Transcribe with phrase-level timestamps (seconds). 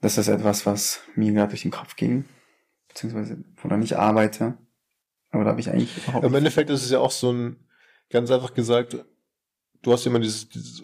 [0.00, 2.24] das ist etwas, was mir gerade durch den Kopf ging,
[2.88, 4.58] beziehungsweise woran ich arbeite.
[5.30, 7.56] Aber da habe ich eigentlich überhaupt Im Endeffekt ist es ja auch so ein,
[8.10, 8.96] ganz einfach gesagt,
[9.82, 10.82] du hast immer dieses, dieses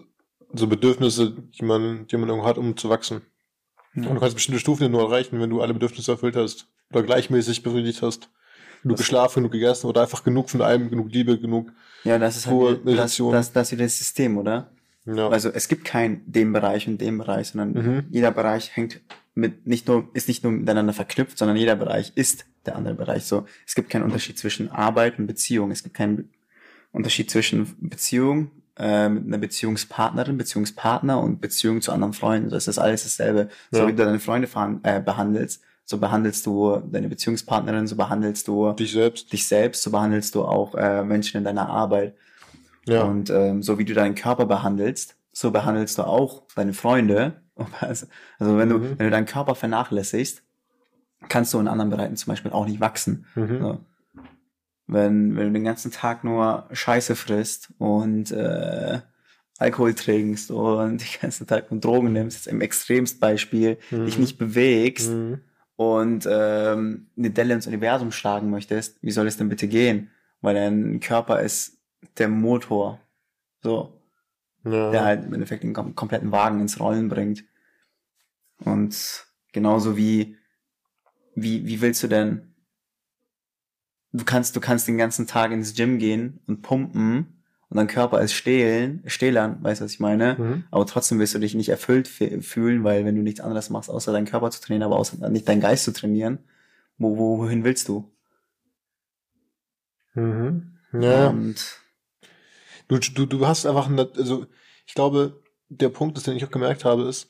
[0.53, 3.23] so Bedürfnisse, die man, die man irgendwo hat, um zu wachsen.
[3.95, 4.09] Ja.
[4.09, 7.63] Und du kannst bestimmte Stufen nur erreichen, wenn du alle Bedürfnisse erfüllt hast oder gleichmäßig
[7.63, 8.31] befriedigt hast.
[8.83, 11.71] Genug geschlafen, genug gegessen oder einfach genug von allem, genug Liebe, genug
[12.03, 14.73] Ja, das ist halt das, das, das ist wieder das System, oder?
[15.05, 15.29] Ja.
[15.29, 18.05] Also es gibt kein dem Bereich und dem Bereich, sondern mhm.
[18.11, 19.01] jeder Bereich hängt
[19.35, 23.25] mit nicht nur ist nicht nur miteinander verknüpft, sondern jeder Bereich ist der andere Bereich.
[23.25, 25.71] So es gibt keinen Unterschied zwischen Arbeit und Beziehung.
[25.71, 26.31] Es gibt keinen
[26.93, 32.51] Unterschied zwischen Beziehung äh, mit einer Beziehungspartnerin, Beziehungspartner und Beziehung zu anderen Freunden.
[32.51, 33.49] Das ist alles dasselbe.
[33.71, 33.81] Ja.
[33.81, 34.49] So wie du deine Freunde
[34.83, 39.91] äh, behandelst, so behandelst du deine Beziehungspartnerin, so behandelst du dich selbst, dich selbst, so
[39.91, 42.15] behandelst du auch äh, Menschen in deiner Arbeit.
[42.87, 43.05] Ja.
[43.05, 47.41] Und ähm, so wie du deinen Körper behandelst, so behandelst du auch deine Freunde.
[47.81, 48.07] Also,
[48.39, 48.99] also wenn du, mhm.
[48.99, 50.43] wenn du deinen Körper vernachlässigst,
[51.29, 53.27] kannst du in anderen Bereichen zum Beispiel auch nicht wachsen.
[53.35, 53.59] Mhm.
[53.61, 53.79] So.
[54.87, 59.01] Wenn, wenn du den ganzen Tag nur Scheiße frisst und äh,
[59.59, 64.07] Alkohol trinkst und den ganzen Tag nur Drogen nimmst, jetzt im Extremstbeispiel, mhm.
[64.07, 65.41] dich nicht bewegst mhm.
[65.77, 70.11] und ähm, eine Delle ins Universum schlagen möchtest, wie soll es denn bitte gehen?
[70.41, 71.79] Weil dein Körper ist
[72.19, 73.01] der Motor.
[73.63, 74.01] So.
[74.65, 74.91] Ja.
[74.91, 77.45] Der halt im Endeffekt den kom kompletten Wagen ins Rollen bringt.
[78.65, 80.37] Und genauso wie,
[81.35, 82.55] wie, wie willst du denn,
[84.13, 88.21] du kannst, du kannst den ganzen Tag ins Gym gehen und pumpen und dein Körper
[88.21, 90.37] ist stehlen, stählern, weißt du, was ich meine?
[90.39, 90.65] Mhm.
[90.71, 94.13] Aber trotzdem wirst du dich nicht erfüllt fühlen, weil wenn du nichts anderes machst, außer
[94.13, 96.39] deinen Körper zu trainieren, aber außer nicht deinen Geist zu trainieren,
[96.99, 98.13] wo, wo, wohin willst du?
[100.15, 100.77] Mhm.
[100.93, 101.29] Ja.
[101.29, 101.82] Und
[103.01, 104.47] Du, du, du hast einfach, also
[104.87, 107.29] ich glaube, der Punkt ist, den ich auch gemerkt habe, ist,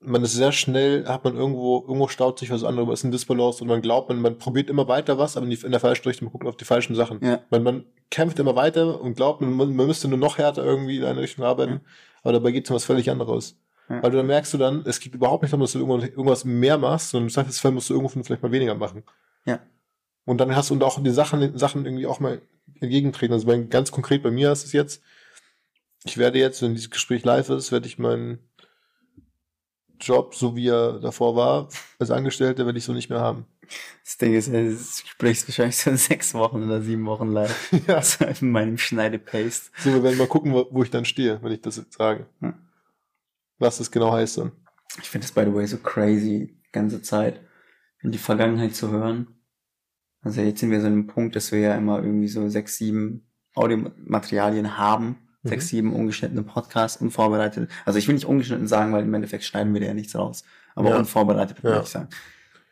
[0.00, 3.62] man ist sehr schnell, hat man irgendwo, irgendwo staut sich was anderes, ist ein Disbalance
[3.62, 6.32] und man glaubt, man, man probiert immer weiter was, aber in der falschen Richtung, man
[6.32, 7.24] guckt auf die falschen Sachen.
[7.24, 7.40] Ja.
[7.50, 11.04] Man, man kämpft immer weiter und glaubt, man, man müsste nur noch härter irgendwie in
[11.04, 11.80] eine Richtung arbeiten, ja.
[12.22, 13.56] aber dabei geht es um was völlig anderes.
[13.88, 14.02] Ja.
[14.02, 16.78] Weil du dann merkst du dann, es geht überhaupt nicht darum, dass du irgendwas mehr
[16.78, 19.02] machst, sondern im Zweifelsfall musst du irgendwo vielleicht mal weniger machen.
[19.46, 19.60] Ja.
[20.24, 22.42] Und dann hast du und auch die Sachen, Sachen irgendwie auch mal
[22.80, 23.32] entgegentreten.
[23.32, 25.02] Also bei, ganz konkret bei mir ist es jetzt,
[26.04, 28.38] ich werde jetzt, wenn dieses Gespräch live ist, werde ich meinen
[30.00, 31.68] Job, so wie er davor war,
[31.98, 33.46] als Angestellter, werde ich so nicht mehr haben.
[34.04, 37.72] Das Ding ist, das Gespräch ist wahrscheinlich so in sechs Wochen oder sieben Wochen live.
[37.86, 38.00] ja.
[38.00, 39.70] So in meinem Schneide-Paste.
[39.78, 42.26] So, wir werden mal gucken, wo, wo, ich dann stehe, wenn ich das jetzt sage.
[42.40, 42.54] Hm.
[43.58, 44.52] Was das genau heißt dann.
[45.02, 47.40] Ich finde das, by the way, so crazy, die ganze Zeit,
[48.02, 49.37] in die Vergangenheit zu hören.
[50.22, 52.76] Also jetzt sind wir so an einem Punkt, dass wir ja immer irgendwie so sechs,
[52.76, 55.48] sieben Audiomaterialien haben, mhm.
[55.48, 57.70] sechs, sieben ungeschnittene Podcasts, unvorbereitet.
[57.84, 60.44] Also ich will nicht ungeschnitten sagen, weil im Endeffekt schneiden wir da ja nichts raus.
[60.74, 60.98] Aber ja.
[60.98, 61.82] unvorbereitet würde ja.
[61.82, 62.08] ich sagen.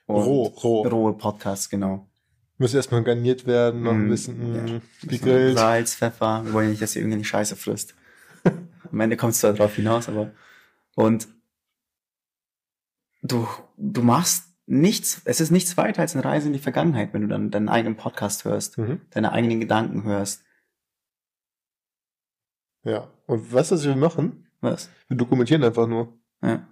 [0.06, 0.82] Und roh, roh.
[0.82, 2.08] Rohe Podcasts, genau.
[2.58, 4.80] Müssen erstmal garniert werden, noch ein mm, bisschen ja.
[5.08, 5.58] gegrillt.
[5.58, 6.42] Salz, Pfeffer.
[6.44, 7.94] Wir wollen nicht, dass ihr irgendeine Scheiße frisst.
[8.92, 10.30] Am Ende kommt es zwar drauf hinaus, aber
[10.94, 11.28] und
[13.22, 13.46] du,
[13.76, 17.28] du machst nichts, es ist nichts weiter als eine Reise in die Vergangenheit, wenn du
[17.28, 19.00] dann deinen eigenen Podcast hörst, mhm.
[19.10, 20.42] deine eigenen Gedanken hörst.
[22.82, 23.08] Ja.
[23.26, 24.46] Und weißt du, was wir machen?
[24.60, 24.90] Was?
[25.08, 26.12] Wir dokumentieren einfach nur.
[26.42, 26.66] Ja.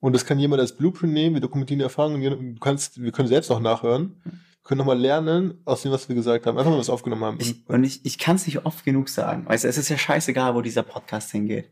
[0.00, 3.28] Und das kann jemand als Blueprint nehmen, wir dokumentieren die Erfahrungen, du kannst, wir können
[3.28, 4.20] selbst auch nachhören.
[4.24, 6.58] Wir können nochmal lernen aus dem, was wir gesagt haben.
[6.58, 7.38] Einfach mal was aufgenommen haben.
[7.40, 9.46] Ich, und ich, ich kann es nicht oft genug sagen.
[9.46, 11.70] Weißt du, es ist ja scheißegal, wo dieser Podcast hingeht.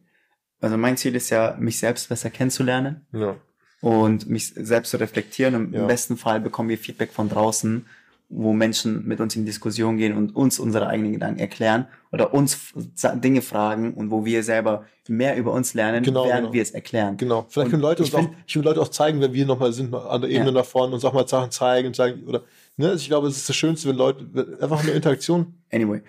[0.61, 3.07] Also mein Ziel ist ja, mich selbst besser kennenzulernen.
[3.13, 3.37] Ja
[3.81, 5.55] und mich selbst zu reflektieren.
[5.55, 5.83] Und ja.
[5.83, 7.87] Im besten Fall bekommen wir Feedback von draußen,
[8.29, 12.73] wo Menschen mit uns in Diskussion gehen und uns unsere eigenen Gedanken erklären oder uns
[13.15, 16.53] Dinge fragen und wo wir selber mehr über uns lernen, genau, während genau.
[16.53, 17.17] wir es erklären.
[17.17, 17.47] Genau.
[17.49, 20.21] Vielleicht können Leute uns auch, ich will Leute auch zeigen, wenn wir nochmal sind, an
[20.21, 20.53] der Ebene ja.
[20.53, 22.43] nach vorne, uns auch mal Sachen zeigen und sagen, oder,
[22.77, 25.55] ne, ich glaube, es ist das Schönste, wenn Leute, einfach eine Interaktion.
[25.71, 26.03] Anyway,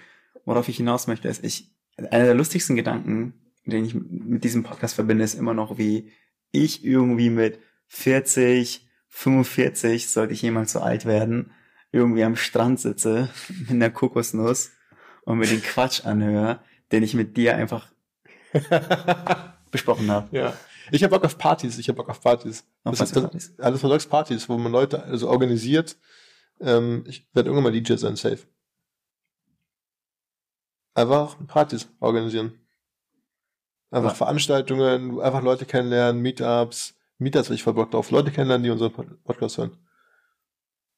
[0.45, 3.33] worauf ich hinaus möchte, ist, ich, einer der lustigsten Gedanken,
[3.65, 6.11] den ich mit diesem Podcast verbinde, ist immer noch, wie
[6.51, 11.51] ich irgendwie mit 40, 45, sollte ich jemals so alt werden,
[11.91, 13.29] irgendwie am Strand sitze
[13.59, 14.71] mit einer Kokosnuss
[15.23, 16.59] und mir den Quatsch anhöre,
[16.91, 17.87] den ich mit dir einfach
[19.71, 20.35] besprochen habe.
[20.35, 20.53] Ja.
[20.91, 22.63] Ich habe Bock auf Partys, ich habe Bock auf Partys.
[22.83, 23.55] Auf das, Partys?
[23.57, 25.97] Das, alles was Partys, wo man Leute also organisiert.
[26.61, 28.39] Ähm, ich werde irgendwann mal DJ sein, safe.
[30.93, 32.53] Einfach Partys organisieren.
[33.89, 34.15] Einfach ja.
[34.15, 38.91] Veranstaltungen, einfach Leute kennenlernen, Meetups, Meetups, ich voll Bock drauf, Leute kennenlernen, die unseren
[39.23, 39.71] Podcast hören.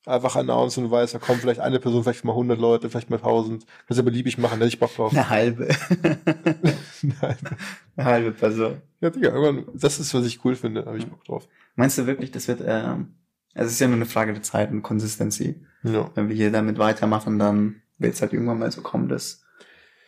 [0.05, 3.17] einfach announcen und weiß, da kommt vielleicht eine Person, vielleicht mal 100 Leute, vielleicht mal
[3.17, 3.65] 1000.
[3.87, 5.11] Kannst du beliebig machen, da hätte ich Bock drauf.
[5.11, 5.67] Eine halbe.
[7.03, 7.49] Eine halbe.
[7.95, 8.81] Eine halbe Person.
[9.01, 11.47] Ja, Digga, irgendwann, das ist, was ich cool finde, habe ich Bock drauf.
[11.75, 13.15] Meinst du wirklich, das wird, ähm,
[13.53, 15.63] also es ist ja nur eine Frage der Zeit und Consistency.
[15.83, 16.09] Ja.
[16.15, 19.43] Wenn wir hier damit weitermachen, dann wird es halt irgendwann mal so kommen, dass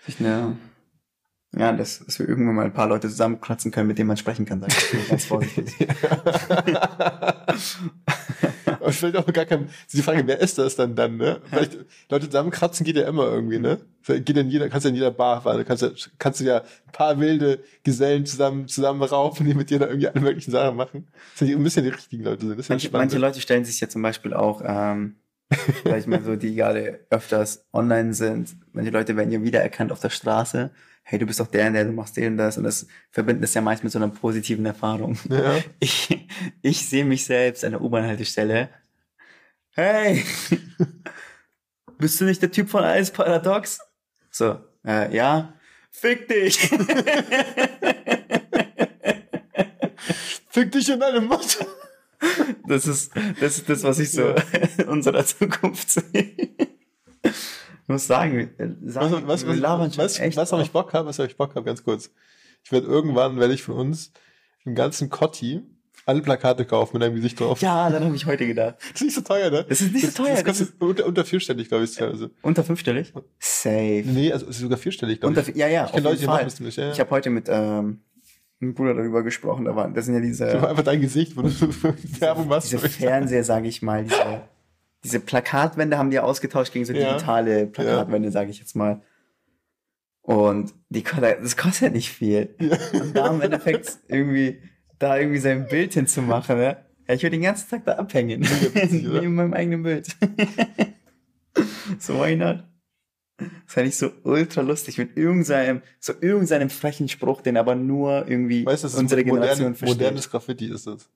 [0.06, 0.58] sich eine
[1.58, 4.46] ja, dass, dass wir irgendwann mal ein paar Leute zusammenkratzen können, mit denen man sprechen
[4.46, 5.76] kann, sag ich ganz vorsichtig.
[8.80, 11.42] Aber vielleicht auch gar kein, die Frage, wer ist das dann dann, ne?
[11.50, 11.78] Vielleicht,
[12.10, 13.80] Leute zusammenkratzen geht ja immer irgendwie, ne?
[14.08, 16.92] Geht in jeder, kannst ja in jeder Bar fahren, kannst, ja, kannst du ja ein
[16.94, 21.10] paar wilde Gesellen zusammen, zusammen raufen, die mit dir da irgendwie alle möglichen Sachen machen.
[21.38, 22.58] Das sind ein bisschen die richtigen Leute sind.
[22.58, 25.18] Das manche, manche Leute stellen sich ja zum Beispiel auch, ähm,
[25.84, 28.56] vielleicht mal so, die gerade öfters online sind.
[28.72, 30.72] Manche Leute werden ja wiedererkannt auf der Straße
[31.04, 33.54] hey, du bist doch der, der du machst den und das und das verbinden das
[33.54, 35.18] ja meist mit so einer positiven Erfahrung.
[35.30, 35.56] Ja.
[35.80, 36.28] Ich,
[36.62, 38.70] ich sehe mich selbst an der U-Bahn-Haltestelle.
[39.72, 40.24] Hey,
[41.98, 43.80] bist du nicht der Typ von Alles Paradox?
[44.30, 45.54] So, äh, ja.
[45.92, 46.58] Fick dich!
[50.50, 51.66] Fick dich in deine Mutter!
[52.68, 54.36] Das ist, das ist das, was ich so
[54.78, 56.51] in unserer Zukunft sehe
[57.92, 58.50] muss sagen,
[58.86, 61.56] sagen was, was, was, was, was, was habe ich Bock habe, was habe ich Bock
[61.56, 62.12] habe, ganz kurz.
[62.64, 64.12] Ich werde irgendwann, werde ich von uns
[64.66, 65.64] im ganzen Kotti
[66.06, 67.62] alle Plakate kaufen mit deinem Gesicht drauf.
[67.62, 68.76] Ja, dann habe ich heute gedacht.
[68.80, 69.66] Das ist nicht so teuer, ne?
[69.68, 70.36] Das ist nicht so teuer.
[70.36, 72.32] Das, das kostet unter, unter vierstellig, glaube ich, teilweise.
[72.42, 73.14] Unter fünfstellig?
[73.40, 74.04] Safe.
[74.06, 75.56] Nee, also ist sogar vierstellig, glaube ich.
[75.56, 76.78] Ja, ja, ich kenne Leute, die machen das nicht.
[76.78, 76.92] Ja, ja.
[76.92, 78.02] Ich habe heute mit ähm,
[78.62, 79.66] einem Bruder darüber gesprochen.
[79.66, 80.48] Da waren, das sind ja diese.
[80.50, 81.50] Ich einfach dein Gesicht, wo du
[82.20, 82.72] Werbung machst.
[82.72, 84.42] Diese Fernseher, sage ich mal, diese
[85.04, 87.14] diese Plakatwände haben die ausgetauscht gegen so ja.
[87.14, 88.32] digitale Plakatwände, ja.
[88.32, 89.02] sage ich jetzt mal.
[90.22, 92.56] Und die das kostet ja nicht viel.
[92.60, 92.78] Ja.
[92.94, 94.62] Und da im Endeffekt irgendwie,
[95.00, 96.86] da irgendwie sein Bild hinzumachen, ne?
[97.08, 98.42] Ja, ich würde den ganzen Tag da abhängen.
[98.74, 100.16] Neben meinem eigenen Bild.
[102.00, 102.64] so why not?
[103.38, 108.28] Das fand ich so ultra lustig mit irgendeinem, so irgendeinem frechen Spruch, den aber nur
[108.28, 109.98] irgendwie weißt, unsere Generation moderne, versteht.
[109.98, 111.10] Modernes Graffiti ist das.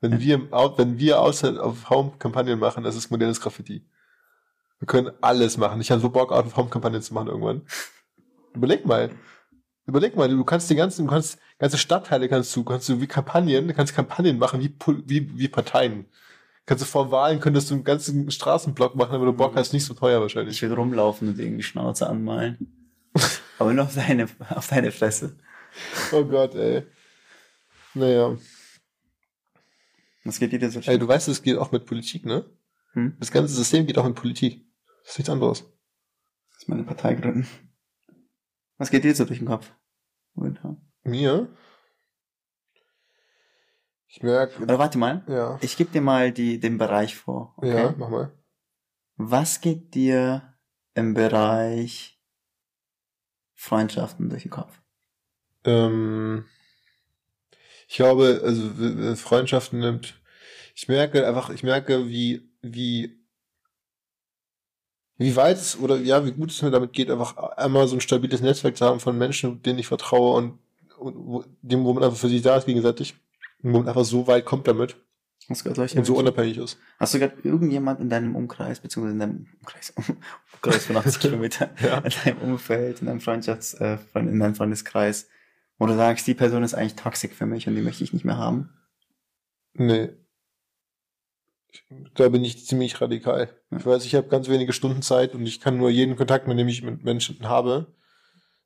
[0.00, 3.84] Wenn wir, wenn wir außer auf Home-Kampagnen machen, das ist modernes Graffiti.
[4.78, 5.80] Wir können alles machen.
[5.80, 7.62] Ich habe so Bock, auf Home-Kampagnen zu machen irgendwann.
[8.54, 9.10] Überleg mal.
[9.86, 13.06] Überleg mal, du kannst die ganzen, du kannst, ganze Stadtteile kannst du, kannst du wie
[13.06, 14.74] Kampagnen, du kannst Kampagnen machen, wie,
[15.06, 16.06] wie, wie Parteien.
[16.64, 19.84] Kannst du vor Wahlen, könntest du einen ganzen Straßenblock machen, aber du Bock hast, nicht
[19.84, 20.56] so teuer wahrscheinlich.
[20.56, 22.72] Ich würde rumlaufen und irgendwie Schnauze anmalen.
[23.58, 25.36] aber nur auf deine, auf deine Fresse.
[26.12, 26.86] Oh Gott, ey.
[27.94, 28.36] Naja.
[30.30, 32.48] Was geht dir denn so Ey, du weißt, es geht auch mit Politik, ne?
[32.92, 33.16] Hm?
[33.18, 34.64] Das ganze System geht auch mit Politik.
[35.02, 35.64] Das ist nichts anderes.
[36.52, 37.48] Das ist meine Partei gründen.
[38.78, 39.72] Was geht dir so durch den Kopf?
[40.34, 40.80] Momentan?
[41.02, 41.48] Mir?
[44.06, 44.62] Ich merke.
[44.62, 45.24] Oder warte mal.
[45.26, 45.58] Ja.
[45.62, 47.54] Ich gebe dir mal die, den Bereich vor.
[47.56, 47.74] Okay?
[47.74, 48.32] Ja, mach mal.
[49.16, 50.54] Was geht dir
[50.94, 52.22] im Bereich
[53.56, 54.80] Freundschaften durch den Kopf?
[55.64, 56.44] Ähm,
[57.88, 60.19] ich glaube, also Freundschaften nimmt,
[60.80, 63.20] ich merke einfach, ich merke, wie, wie,
[65.18, 68.00] wie weit es oder ja, wie gut es mir damit geht, einfach einmal so ein
[68.00, 70.58] stabiles Netzwerk zu haben von Menschen, denen ich vertraue und,
[70.98, 73.14] und dem, wo man einfach für sich da ist gegenseitig.
[73.60, 74.96] Wo man einfach so weit kommt damit.
[75.50, 76.78] Hast du solche und so unabhängig ist.
[76.98, 79.92] Hast du gerade irgendjemand in deinem Umkreis, beziehungsweise in deinem Umkreis,
[80.54, 81.98] Umkreis von 80 Kilometern, ja.
[81.98, 85.28] in deinem Umfeld, in deinem Freundschafts, äh, in deinem Freundeskreis,
[85.76, 88.24] wo du sagst, die Person ist eigentlich toxisch für mich und die möchte ich nicht
[88.24, 88.70] mehr haben?
[89.74, 90.08] Nee.
[92.14, 93.48] Da bin ich ziemlich radikal.
[93.70, 93.78] Ja.
[93.78, 96.58] Ich weiß, ich habe ganz wenige Stunden Zeit und ich kann nur jeden Kontakt, mit
[96.58, 97.86] dem ich mit Menschen habe,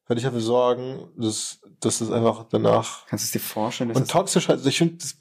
[0.06, 3.06] weil ich dafür sorgen, dass, dass das einfach danach.
[3.06, 3.90] Kannst du es dir vorstellen?
[3.90, 5.16] und toxisch, also ich finde das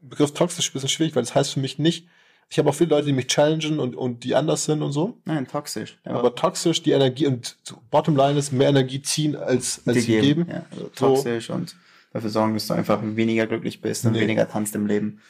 [0.00, 2.06] Begriff toxisch ein bisschen schwierig, weil das heißt für mich nicht,
[2.50, 5.18] ich habe auch viele Leute, die mich challengen und, und die anders sind und so.
[5.24, 5.98] Nein, toxisch.
[6.04, 7.56] Aber, aber toxisch, die Energie und
[7.90, 10.46] Bottomline ist mehr Energie ziehen als, als sie geben.
[10.46, 10.46] geben.
[10.50, 11.54] Ja, also toxisch so.
[11.54, 11.74] und
[12.12, 14.20] dafür sorgen, dass du einfach weniger glücklich bist und nee.
[14.20, 15.20] weniger tanzt im Leben.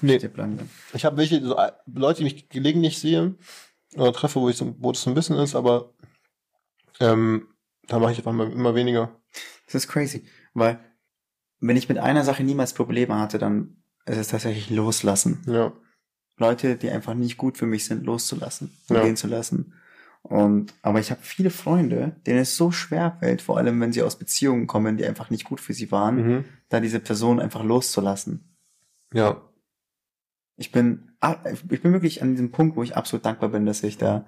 [0.00, 0.20] Nee.
[0.94, 1.56] Ich habe welche so
[1.86, 3.34] Leute, die mich gelegentlich sehe
[3.96, 5.92] oder treffe, wo ich so, wo das so ein bisschen ist, aber
[7.00, 7.48] ähm,
[7.86, 9.20] da mache ich einfach immer weniger.
[9.66, 10.78] Das ist crazy, weil
[11.60, 15.42] wenn ich mit einer Sache niemals Probleme hatte, dann es ist tatsächlich loslassen.
[15.46, 15.72] Ja.
[16.36, 19.02] Leute, die einfach nicht gut für mich sind, loszulassen ja.
[19.02, 19.74] gehen zu lassen.
[20.22, 24.02] Und aber ich habe viele Freunde, denen es so schwer fällt, vor allem wenn sie
[24.02, 26.44] aus Beziehungen kommen, die einfach nicht gut für sie waren, mhm.
[26.68, 28.57] da diese Person einfach loszulassen.
[29.12, 29.42] Ja.
[30.56, 31.08] Ich bin
[31.70, 34.26] ich bin wirklich an diesem Punkt, wo ich absolut dankbar bin, dass ich da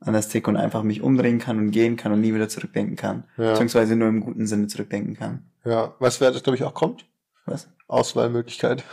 [0.00, 2.96] an das Tick und einfach mich umdrehen kann und gehen kann und nie wieder zurückdenken
[2.96, 3.24] kann.
[3.36, 3.50] Ja.
[3.50, 5.50] Beziehungsweise nur im guten Sinne zurückdenken kann.
[5.64, 7.06] Ja, weißt du, wer das glaube ich auch kommt?
[7.46, 7.68] Was?
[7.88, 8.84] Auswahlmöglichkeit.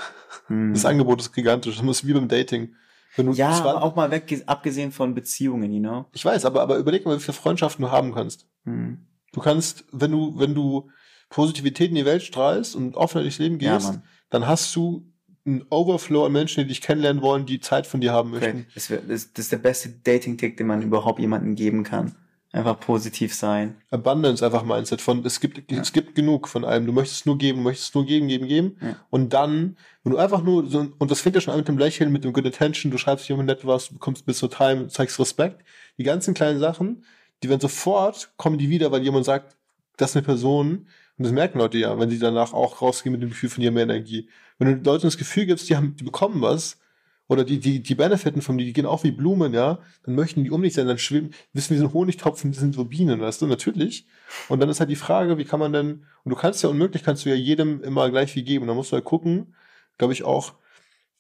[0.48, 0.74] Hm.
[0.74, 1.76] Das Angebot ist gigantisch.
[1.76, 2.76] Das muss wie beim Dating.
[3.16, 6.06] Wenn du ja, aber auch mal weg, abgesehen von Beziehungen, you know?
[6.12, 8.48] Ich weiß, aber, aber überleg mal, wie viele Freundschaften du haben kannst.
[8.66, 9.06] Hm.
[9.32, 10.90] Du kannst, wenn du, wenn du
[11.30, 15.06] Positivität in die Welt strahlst und offen durchs Leben gehst, ja, dann hast du
[15.46, 18.66] einen Overflow an Menschen, die dich kennenlernen wollen, die Zeit von dir haben möchten.
[18.74, 22.16] Das, das, das ist der beste Dating-Tick, den man überhaupt jemandem geben kann.
[22.52, 23.76] Einfach positiv sein.
[23.92, 25.82] Abundance einfach Mindset von es gibt ja.
[25.82, 26.86] es gibt genug von allem.
[26.86, 28.78] Du möchtest nur geben, möchtest nur geben, geben, geben.
[28.82, 28.96] Ja.
[29.10, 31.78] Und dann, wenn du einfach nur so und das fängt ja schon an mit dem
[31.78, 34.88] Lächeln, mit dem Good Attention, du schreibst jemand nett was, du bekommst bis zur Time,
[34.88, 35.66] zeigst Respekt.
[35.98, 37.04] Die ganzen kleinen Sachen,
[37.44, 39.58] die werden sofort kommen die wieder, weil jemand sagt,
[39.98, 40.88] das ist eine Person
[41.18, 43.72] und das merken Leute ja, wenn sie danach auch rausgehen mit dem Gefühl von ihr
[43.72, 44.30] mehr Energie.
[44.58, 46.80] Wenn du Leuten das Gefühl gibst, die haben die bekommen was,
[47.28, 50.44] oder die, die, die benefiten von die, die gehen auch wie Blumen, ja, dann möchten
[50.44, 53.42] die um dich sein, dann schwimmen, wissen wir sind Honigtopfen, die sind so Bienen, weißt
[53.42, 54.06] du, natürlich.
[54.48, 57.04] Und dann ist halt die Frage, wie kann man denn, und du kannst ja unmöglich,
[57.04, 58.68] kannst du ja jedem immer gleich viel geben.
[58.68, 59.56] Da musst du halt gucken,
[59.98, 60.54] glaube ich auch,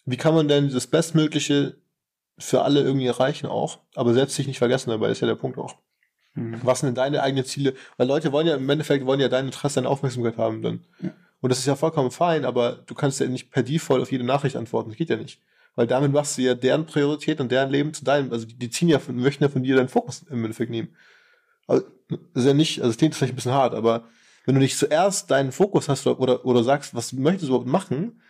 [0.06, 1.78] wie kann man denn das Bestmögliche
[2.38, 5.58] für alle irgendwie erreichen auch, aber selbst sich nicht vergessen dabei, ist ja der Punkt
[5.58, 5.78] auch.
[6.36, 6.60] Mhm.
[6.64, 7.74] Was sind denn deine eigenen Ziele?
[7.98, 10.84] Weil Leute wollen ja im Endeffekt wollen ja dein Interesse, deine Aufmerksamkeit haben dann.
[11.00, 11.10] Ja.
[11.46, 14.24] Und das ist ja vollkommen fein, aber du kannst ja nicht per Default auf jede
[14.24, 14.90] Nachricht antworten.
[14.90, 15.40] Das geht ja nicht
[15.76, 18.32] weil damit machst du ja deren Priorität und deren Leben zu deinem.
[18.32, 20.96] Also die, die ziehen ja von, möchten ja von dir deinen Fokus im Endeffekt nehmen.
[21.68, 24.08] Also, das ist ja nicht, also es klingt vielleicht ein bisschen hart, aber
[24.46, 28.22] wenn du nicht zuerst deinen Fokus hast oder, oder sagst, was möchtest du überhaupt machen,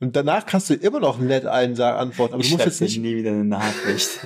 [0.00, 2.80] und danach kannst du immer noch nett einen sagen, antworten, aber ich du musst jetzt
[2.80, 2.98] nicht.
[2.98, 4.20] nie wieder eine Nachricht.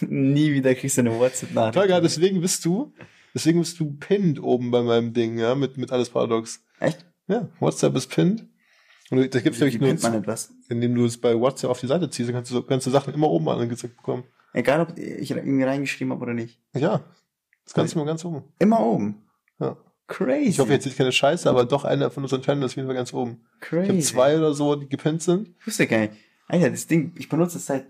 [0.00, 1.74] nie wieder kriegst du eine WhatsApp-Nachricht.
[1.74, 2.92] Tolga, deswegen bist du,
[3.34, 6.64] deswegen bist du pinned oben bei meinem Ding, ja, mit, mit alles Paradox.
[6.80, 7.06] Echt?
[7.28, 8.46] Ja, WhatsApp ist pinned.
[9.10, 10.54] Und da gibt's nämlich nur, man etwas?
[10.68, 13.28] indem du es bei WhatsApp auf die Seite ziehst, dann kannst du ganze Sachen immer
[13.28, 14.24] oben angezeigt bekommen.
[14.54, 16.58] Egal, ob ich irgendwie reingeschrieben habe oder nicht.
[16.74, 17.04] Ja.
[17.64, 18.44] Das kannst du immer ganz oben.
[18.58, 19.22] Immer oben?
[19.60, 19.76] Ja.
[20.08, 20.48] Crazy.
[20.48, 22.88] Ich hoffe, jetzt ist keine Scheiße, aber doch einer von unseren Channels ist auf jeden
[22.88, 23.44] Fall ganz oben.
[23.60, 23.82] Crazy.
[23.84, 25.54] Ich habe zwei oder so, die gepinnt sind.
[25.60, 26.14] Ich wusste gar nicht.
[26.48, 27.86] Alter, das Ding, ich benutze es seit,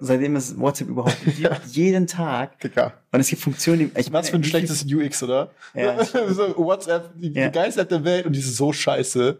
[0.00, 1.56] seitdem es WhatsApp überhaupt gibt, ja.
[1.66, 2.52] jeden Tag.
[3.12, 5.50] Und es gibt Funktionen, die, ich Was für ein schlechtes UX, oder?
[5.74, 6.04] Ja.
[6.04, 7.46] so WhatsApp, die, ja.
[7.46, 9.38] App der Welt und die ist so scheiße.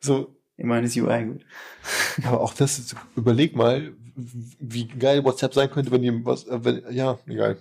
[0.00, 0.34] So.
[0.56, 1.40] Ich meine, ist UI gut.
[2.24, 6.82] Aber auch das, überleg mal, wie geil WhatsApp sein könnte, wenn die was, äh, wenn,
[6.90, 7.58] ja, egal.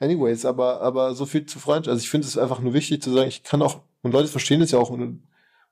[0.00, 1.90] Anyways, aber, aber so viel zu Freundschaft.
[1.90, 4.62] Also ich finde es einfach nur wichtig zu sagen, ich kann auch, und Leute verstehen
[4.62, 5.22] es ja auch, und,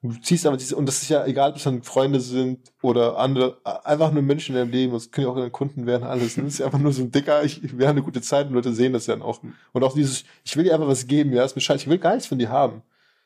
[0.03, 3.19] du ziehst aber diese, und das ist ja egal, ob es dann Freunde sind oder
[3.19, 6.37] andere, einfach nur Menschen in deinem Leben, das können ja auch dann Kunden werden, alles.
[6.37, 8.55] Das ist ja einfach nur so ein dicker, ich, wir haben eine gute Zeit und
[8.55, 9.41] Leute sehen das dann auch.
[9.73, 11.99] Und auch dieses, ich will dir einfach was geben, ja, ist mir scheiße, ich will
[11.99, 12.83] gar nichts von dir haben.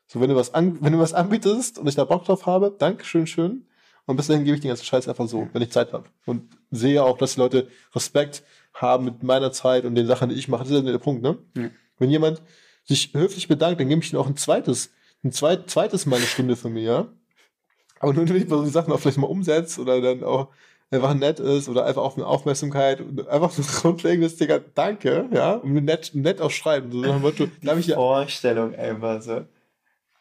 [0.07, 2.75] So, wenn du was an, wenn du was anbietest und ich da Bock drauf habe,
[2.77, 3.67] danke, schön, schön.
[4.07, 6.05] Und bis dahin gebe ich den ganzen Scheiß einfach so, wenn ich Zeit habe.
[6.27, 8.43] Und sehe auch, dass die Leute Respekt
[8.75, 10.65] haben mit meiner Zeit und den Sachen, die ich mache.
[10.65, 11.39] Das ist ja der Punkt, ne?
[11.57, 11.71] Ja.
[11.99, 12.43] Wenn jemand
[12.85, 14.91] sich höflich bedankt, dann gebe ich ihm auch ein zweites,
[15.25, 17.09] ein zweit, zweites Mal eine Stunde von mir, ja?
[17.99, 20.49] Aber nur, wenn ich so die Sachen auch vielleicht mal umsetze oder dann auch
[20.91, 25.55] einfach nett ist oder einfach auch eine Aufmerksamkeit und einfach so grundlegendes Digga, danke, ja?
[25.55, 26.91] Und nett, nett auch schreiben.
[26.91, 29.45] So Motto, die ich ja, Vorstellung einfach so.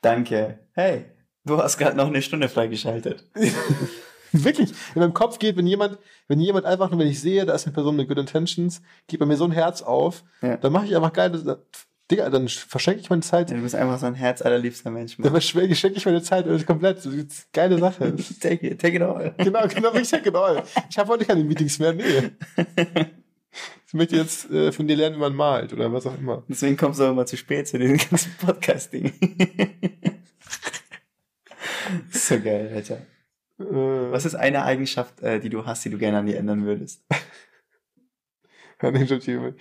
[0.01, 0.59] Danke.
[0.73, 1.05] Hey,
[1.45, 3.25] du hast gerade noch eine Stunde freigeschaltet.
[4.31, 4.69] Wirklich.
[4.93, 7.65] In meinem Kopf geht, wenn jemand, wenn jemand einfach nur, wenn ich sehe, da ist
[7.65, 10.57] eine Person mit Good Intentions, geht bei mir so ein Herz auf, ja.
[10.57, 11.63] dann mache ich einfach geile,
[12.09, 13.51] Digga, dann verschenke ich meine Zeit.
[13.51, 15.17] Ja, du bist einfach so ein herzallerliebster Mensch.
[15.19, 15.31] Mann.
[15.31, 17.07] Dann verschenke ich meine Zeit und komplett.
[17.53, 18.15] Geile Sache.
[18.41, 19.33] take it, take it all.
[19.37, 20.63] Genau, genau, ich take it all.
[20.89, 22.31] Ich habe heute keine Meetings mehr, nee.
[23.87, 26.43] Ich möchte jetzt äh, von dir lernen, wie man malt oder was auch immer.
[26.47, 29.11] Deswegen kommst du immer zu spät zu diesem ganzen Podcast-Ding.
[32.11, 32.97] so geil, Alter.
[33.59, 36.65] Äh, was ist eine Eigenschaft, äh, die du hast, die du gerne an dir ändern
[36.65, 37.03] würdest?
[38.81, 39.55] ähm,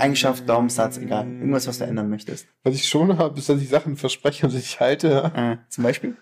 [0.00, 1.26] Eigenschaft, Glaubenssatz, egal.
[1.26, 2.48] Irgendwas, was du ändern möchtest.
[2.64, 5.32] Was ich schon habe, ist, dass ich Sachen verspreche und sich halte.
[5.34, 6.16] Äh, zum Beispiel?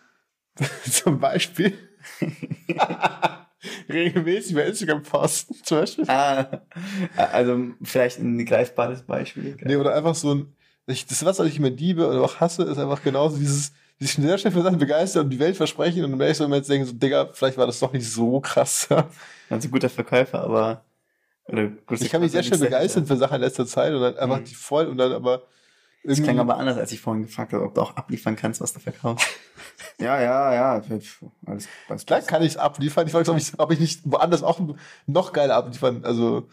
[0.91, 1.73] zum Beispiel?
[3.89, 6.05] regelmäßig bei Instagram posten, zum Beispiel.
[6.09, 6.61] Ah,
[7.17, 9.57] also vielleicht ein greifbares Beispiel.
[9.63, 10.55] Nee, oder einfach so ein,
[10.87, 14.39] ich, das, was ich immer liebe oder auch hasse, ist einfach genauso dieses, sich sehr
[14.39, 16.69] schnell für Sachen begeistern und die Welt versprechen und dann werde ich so immer jetzt
[16.69, 18.89] denken, so, Digga, vielleicht war das doch nicht so krass.
[18.91, 19.09] Ja.
[19.49, 20.85] Also guter Verkäufer, aber
[21.49, 24.45] ich kann mich sehr schnell begeistern für Sachen in letzter Zeit und dann einfach mhm.
[24.45, 25.43] die voll und dann aber
[26.07, 28.73] das klang aber anders, als ich vorhin gefragt habe, ob du auch abliefern kannst, was
[28.73, 29.27] du verkaufst.
[30.01, 30.83] ja, ja, ja.
[31.47, 33.07] Alles, alles Klar kann ich abliefern.
[33.09, 34.61] Ich weiß, ob ich, ob ich nicht woanders auch
[35.07, 36.05] noch geiler abliefern.
[36.05, 36.49] Also,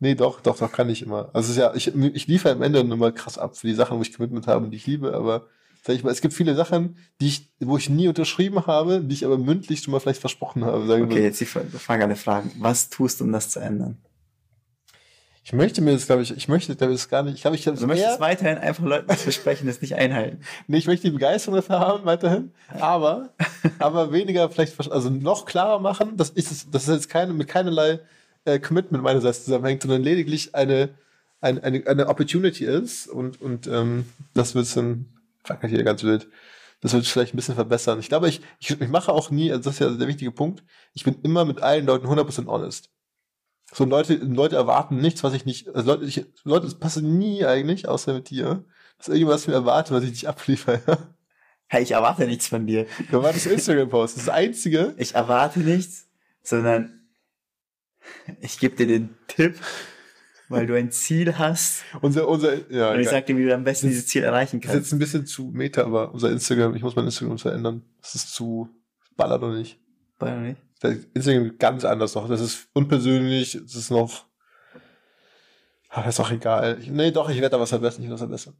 [0.00, 1.30] nee, doch, doch, doch kann ich immer.
[1.32, 3.96] Also, es ist ja, ich, ich liefere am Ende immer krass ab für die Sachen,
[3.96, 5.46] wo ich Commitment habe und die ich liebe, aber
[5.82, 9.14] sag ich mal, es gibt viele Sachen, die ich, wo ich nie unterschrieben habe, die
[9.14, 11.02] ich aber mündlich schon mal vielleicht versprochen habe.
[11.02, 12.50] okay, jetzt die Frage alle Fragen.
[12.58, 13.98] Was tust du, um das zu ändern?
[15.46, 17.34] Ich möchte mir das, glaube ich, ich möchte glaube ich, das gar nicht.
[17.34, 20.40] Ich glaube, ich habe Du möchtest weiterhin einfach Leuten das versprechen, das nicht einhalten.
[20.66, 22.52] Nee, ich möchte die Begeisterung dafür haben, weiterhin.
[22.80, 23.28] Aber,
[23.78, 27.46] aber weniger vielleicht, also noch klarer machen, dass ich das, das ist jetzt keine, mit
[27.46, 28.00] keinerlei
[28.46, 30.94] äh, Commitment meinerseits zusammenhängt, sondern lediglich eine,
[31.42, 35.06] eine, eine, eine Opportunity ist und, und ähm, das wird dann,
[35.44, 36.26] fuck hier ganz wild.
[36.80, 38.00] Das wird vielleicht ein bisschen verbessern.
[38.00, 40.64] Ich glaube, ich, ich, ich mache auch nie, also das ist ja der wichtige Punkt,
[40.94, 42.93] ich bin immer mit allen Leuten 100% honest.
[43.74, 47.44] So Leute, Leute erwarten nichts, was ich nicht, also Leute, ich, Leute, das passt nie
[47.44, 48.64] eigentlich, außer mit dir,
[48.98, 50.80] dass irgendwas mir erwartet, was ich nicht abliefere.
[51.66, 52.86] Hey, ich erwarte nichts von dir.
[53.10, 54.14] Du erwartest Instagram-Post.
[54.14, 54.94] Das ist das Einzige.
[54.98, 56.06] Ich erwarte nichts,
[56.42, 57.08] sondern
[58.42, 59.56] ich gebe dir den Tipp,
[60.50, 61.82] weil du ein Ziel hast.
[62.02, 62.92] Unser, unser, ja.
[62.92, 64.74] Und ich sag dir, wie du am besten dieses Ziel erreichen kannst.
[64.74, 67.82] Das ist jetzt ein bisschen zu meta, aber unser Instagram, ich muss mein Instagram verändern.
[68.02, 68.68] Das ist zu,
[69.16, 69.80] ballert oder nicht.
[70.18, 70.60] Ballert nicht?
[70.84, 71.26] Das
[71.58, 72.28] ganz anders noch.
[72.28, 74.26] Das ist unpersönlich, das ist noch,
[75.88, 76.78] ach, ist auch egal.
[76.80, 78.54] Ich, nee, doch, ich werde da was verbessern, ich muss verbessern.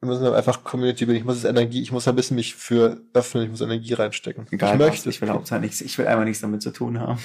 [0.00, 1.20] Wir müssen einfach Community bilden.
[1.20, 4.46] Ich muss jetzt Energie, ich muss ein bisschen mich für öffnen, ich muss Energie reinstecken.
[4.50, 5.10] Egal, ich möchte.
[5.10, 7.20] Ich will Hauptsache nichts, ich will einfach nichts damit zu tun haben.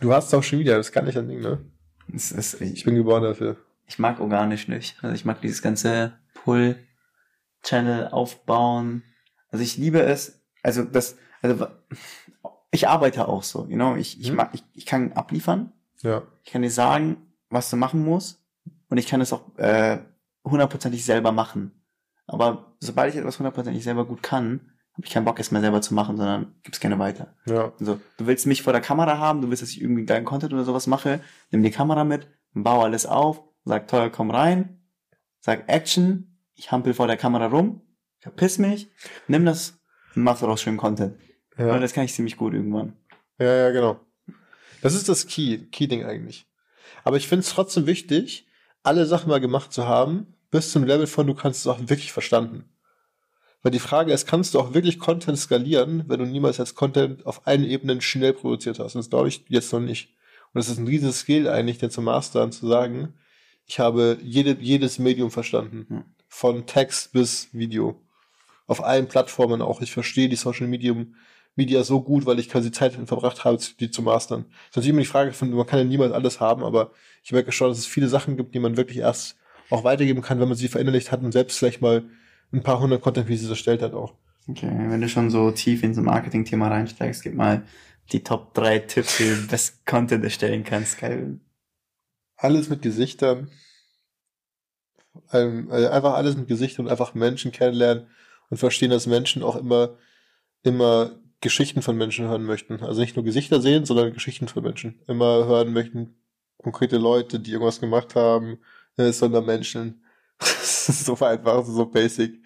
[0.00, 1.64] Du hast es auch schon wieder, das kann nicht ein Ding, ne?
[2.08, 3.56] Das ist, ich, ich bin geboren dafür.
[3.86, 4.96] Ich mag organisch nicht.
[5.02, 9.02] Also ich mag dieses ganze Pull-Channel aufbauen.
[9.50, 11.66] Also ich liebe es, also das, also
[12.70, 14.42] ich arbeite auch so, you know, ich, ich Mhm.
[14.52, 16.22] ich, ich kann abliefern, Ja.
[16.44, 17.16] ich kann dir sagen,
[17.50, 18.42] was du machen musst
[18.88, 19.98] und ich kann es auch äh,
[20.44, 21.72] hundertprozentig selber machen.
[22.26, 25.82] Aber sobald ich etwas hundertprozentig selber gut kann, habe ich keinen Bock, es mehr selber
[25.82, 27.34] zu machen, sondern gib's gerne weiter.
[27.46, 27.72] Ja.
[27.78, 30.52] Also, du willst mich vor der Kamera haben, du willst, dass ich irgendwie geilen Content
[30.54, 31.20] oder sowas mache,
[31.50, 34.80] nimm die Kamera mit, bau alles auf, sag toll, komm rein,
[35.40, 37.82] sag Action, ich hampel vor der Kamera rum,
[38.20, 38.90] verpiss mich,
[39.28, 39.78] nimm das
[40.14, 41.16] und mach daraus schön Content.
[41.58, 41.74] Ja.
[41.74, 42.92] Und das kann ich ziemlich gut irgendwann.
[43.38, 44.00] Ja, ja, genau.
[44.82, 46.46] Das ist das Key, Key-Ding eigentlich.
[47.04, 48.46] Aber ich finde es trotzdem wichtig,
[48.82, 52.12] alle Sachen mal gemacht zu haben, bis zum Level von, du kannst es auch wirklich
[52.12, 52.64] verstanden.
[53.62, 57.26] Weil die Frage ist, kannst du auch wirklich Content skalieren, wenn du niemals als Content
[57.26, 58.94] auf allen Ebenen schnell produziert hast?
[58.94, 60.14] Und das glaube ich jetzt noch nicht.
[60.52, 63.14] Und das ist ein riesiges Skill eigentlich, den zu mastern, zu sagen,
[63.66, 65.86] ich habe jede, jedes Medium verstanden.
[65.88, 66.04] Hm.
[66.28, 68.00] Von Text bis Video.
[68.66, 69.80] Auf allen Plattformen auch.
[69.80, 71.16] Ich verstehe die Social Medium,
[71.56, 74.44] Media so gut, weil ich quasi Zeit verbracht habe, die zu mastern.
[74.44, 76.92] Das ist natürlich immer die Frage von, man kann ja niemals alles haben, aber
[77.24, 79.36] ich merke schon, dass es viele Sachen gibt, die man wirklich erst
[79.70, 82.04] auch weitergeben kann, wenn man sie verinnerlicht hat und selbst vielleicht mal
[82.52, 84.14] ein paar hundert Content Pieces erstellt hat auch.
[84.48, 87.64] Okay, wenn du schon so tief ins Marketing-Thema reinsteigst, gib mal
[88.12, 90.98] die Top 3 Tipps, wie du best Content erstellen kannst.
[90.98, 91.40] Geil.
[92.36, 93.50] Alles mit Gesichtern.
[95.32, 98.06] Ähm, äh, einfach alles mit Gesichtern und einfach Menschen kennenlernen
[98.50, 99.96] und verstehen, dass Menschen auch immer,
[100.62, 102.82] immer Geschichten von Menschen hören möchten.
[102.82, 105.00] Also nicht nur Gesichter sehen, sondern Geschichten von Menschen.
[105.06, 106.16] Immer hören möchten
[106.58, 108.58] konkrete Leute, die irgendwas gemacht haben,
[108.96, 110.02] äh, sondern Menschen.
[110.88, 112.40] So einfach, so basic.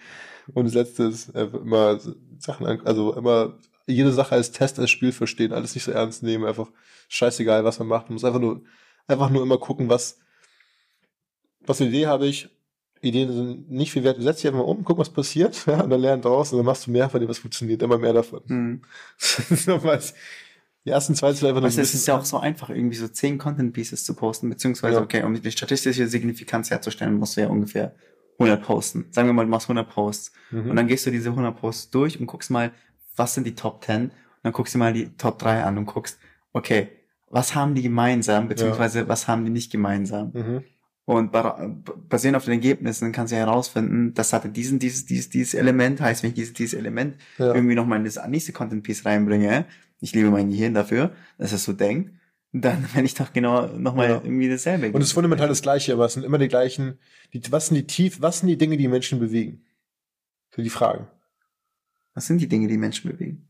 [0.54, 2.00] Und das letzte ist äh, immer
[2.38, 6.46] Sachen, also immer jede Sache als Test, als Spiel verstehen, alles nicht so ernst nehmen,
[6.46, 6.70] einfach
[7.08, 8.06] scheißegal, was man macht.
[8.06, 8.62] Man muss einfach nur,
[9.06, 10.20] einfach nur immer gucken, was,
[11.60, 12.48] was eine Idee habe ich.
[13.02, 14.20] Ideen sind nicht viel wert.
[14.20, 16.66] Setz dich einfach mal um, guck, was passiert, ja, und dann lern draus und dann
[16.66, 18.40] machst du mehr von dem, was funktioniert, immer mehr davon.
[18.46, 18.82] Hm.
[19.18, 20.00] Das ist nochmal-
[20.84, 22.96] Die ersten zwei sind einfach nur Weißt du, es ist ja auch so einfach, irgendwie
[22.96, 25.02] so 10 Content Pieces zu posten, beziehungsweise, Ja.
[25.02, 27.94] okay, um die statistische Signifikanz herzustellen, musst du ja ungefähr
[28.38, 29.06] 100 posten.
[29.10, 30.32] Sagen wir mal, du machst 100 Posts.
[30.50, 30.70] Mhm.
[30.70, 32.72] Und dann gehst du diese 100 Posts durch und guckst mal,
[33.16, 34.04] was sind die Top 10?
[34.04, 34.10] Und
[34.42, 36.18] dann guckst du mal die Top 3 an und guckst,
[36.54, 36.88] okay,
[37.28, 40.30] was haben die gemeinsam, beziehungsweise was haben die nicht gemeinsam?
[40.32, 40.64] Mhm.
[41.10, 41.32] Und
[42.08, 46.22] basierend auf den Ergebnissen kannst du herausfinden, das hatte diesen, dieses, dieses, dieses Element, heißt,
[46.22, 47.52] wenn ich dieses, dieses Element Ja.
[47.52, 49.66] irgendwie nochmal in das nächste Content Piece reinbringe,
[50.00, 52.12] ich liebe mein Gehirn dafür, dass es so denkt,
[52.52, 54.14] dann wenn ich doch genau nochmal Ja.
[54.22, 54.92] irgendwie dasselbe.
[54.92, 57.00] Und es ist fundamental das Gleiche, aber es sind immer die gleichen,
[57.32, 59.64] die, was sind die tief, was sind die Dinge, die Menschen bewegen?
[60.54, 61.08] So die Fragen.
[62.14, 63.48] Was sind die Dinge, die Menschen bewegen?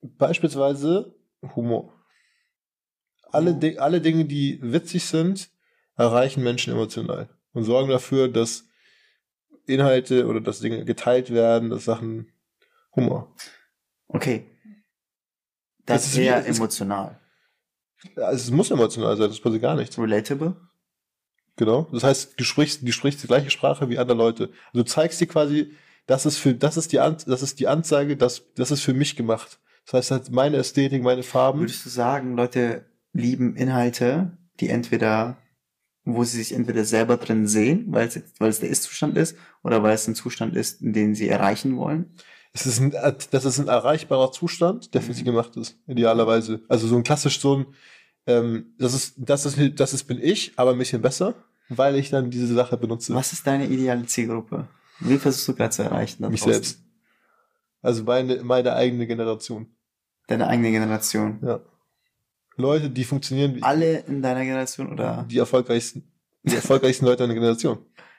[0.00, 1.14] Beispielsweise
[1.54, 1.92] Humor.
[3.30, 5.48] Alle, Di alle Dinge, die witzig sind,
[5.96, 8.64] erreichen Menschen emotional und sorgen dafür, dass
[9.66, 12.32] Inhalte oder dass Dinge geteilt werden, dass Sachen
[12.94, 13.34] Humor.
[14.08, 14.46] Okay.
[15.84, 17.20] Das, Das ist wie- sehr es- emotional.
[18.16, 19.98] Also es muss emotional sein, das passiert gar nichts.
[19.98, 20.54] Relatable?
[21.56, 21.88] Genau.
[21.92, 24.44] Das heißt, du sprichst, du sprichst die gleiche Sprache wie andere Leute.
[24.72, 25.72] Also du zeigst dir quasi,
[26.06, 28.92] das ist für, das ist die, An das ist die Anzeige, das, das ist für
[28.94, 29.58] mich gemacht.
[29.86, 31.60] Das heißt, halt meine Ästhetik, meine Farben.
[31.60, 35.38] Würdest du sagen, Leute lieben Inhalte, die entweder,
[36.06, 39.82] wo sie sich entweder selber drin sehen, weil es, weil es der Ist-Zustand ist, oder
[39.82, 42.14] weil es ein Zustand ist, den sie erreichen wollen?
[42.54, 42.92] Es ist ein,
[43.30, 45.14] das ist ein erreichbarer Zustand, der für Mhm.
[45.16, 46.62] sie gemacht ist, idealerweise.
[46.68, 47.66] Also so ein klassisch so ein,
[48.26, 51.34] ähm, das ist, das ist, das ist bin ich, aber ein bisschen besser,
[51.68, 53.12] weil ich dann diese Sache benutze.
[53.14, 54.68] Was ist deine ideale Zielgruppe?
[55.00, 56.26] Wie versuchst du gerade zu erreichen?
[56.30, 56.80] Mich selbst.
[57.82, 59.66] Also meine, meine eigene Generation.
[60.28, 61.40] Deine eigene Generation.
[61.42, 61.60] Ja.
[62.56, 63.62] Leute, die funktionieren wie.
[63.62, 65.26] Alle in deiner Generation oder?
[65.30, 66.10] Die erfolgreichsten,
[66.42, 67.78] die erfolgreichsten Leute in der Generation.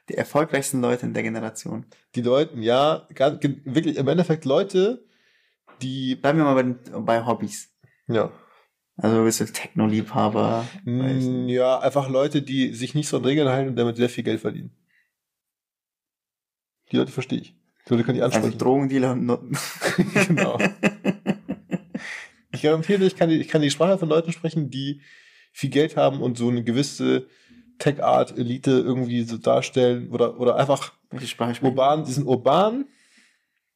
[0.10, 1.86] Die erfolgreichsten Leute in der Generation.
[2.16, 5.06] Die Leute, ja, wirklich, im Endeffekt Leute,
[5.82, 6.16] die.
[6.16, 7.74] Bleiben wir mal bei, bei Hobbys.
[8.08, 8.32] Ja.
[8.96, 10.66] Also bist du Techno-Liebhaber?
[10.84, 14.24] Mm, ja, einfach Leute, die sich nicht so an Regeln halten und damit sehr viel
[14.24, 14.72] Geld verdienen.
[16.92, 17.56] Die Leute verstehe ich.
[17.86, 18.54] Die Leute können die also ansprechen.
[18.54, 19.58] Also Drogendealer und Nutten.
[20.28, 20.58] genau.
[22.58, 25.02] Ich garantiere, ich kann, die, ich kann die Sprache von Leuten sprechen, die
[25.52, 27.28] viel Geld haben und so eine gewisse
[27.78, 30.94] Tech-Art-Elite irgendwie so darstellen oder, oder einfach
[31.62, 32.86] urban, die sind urban,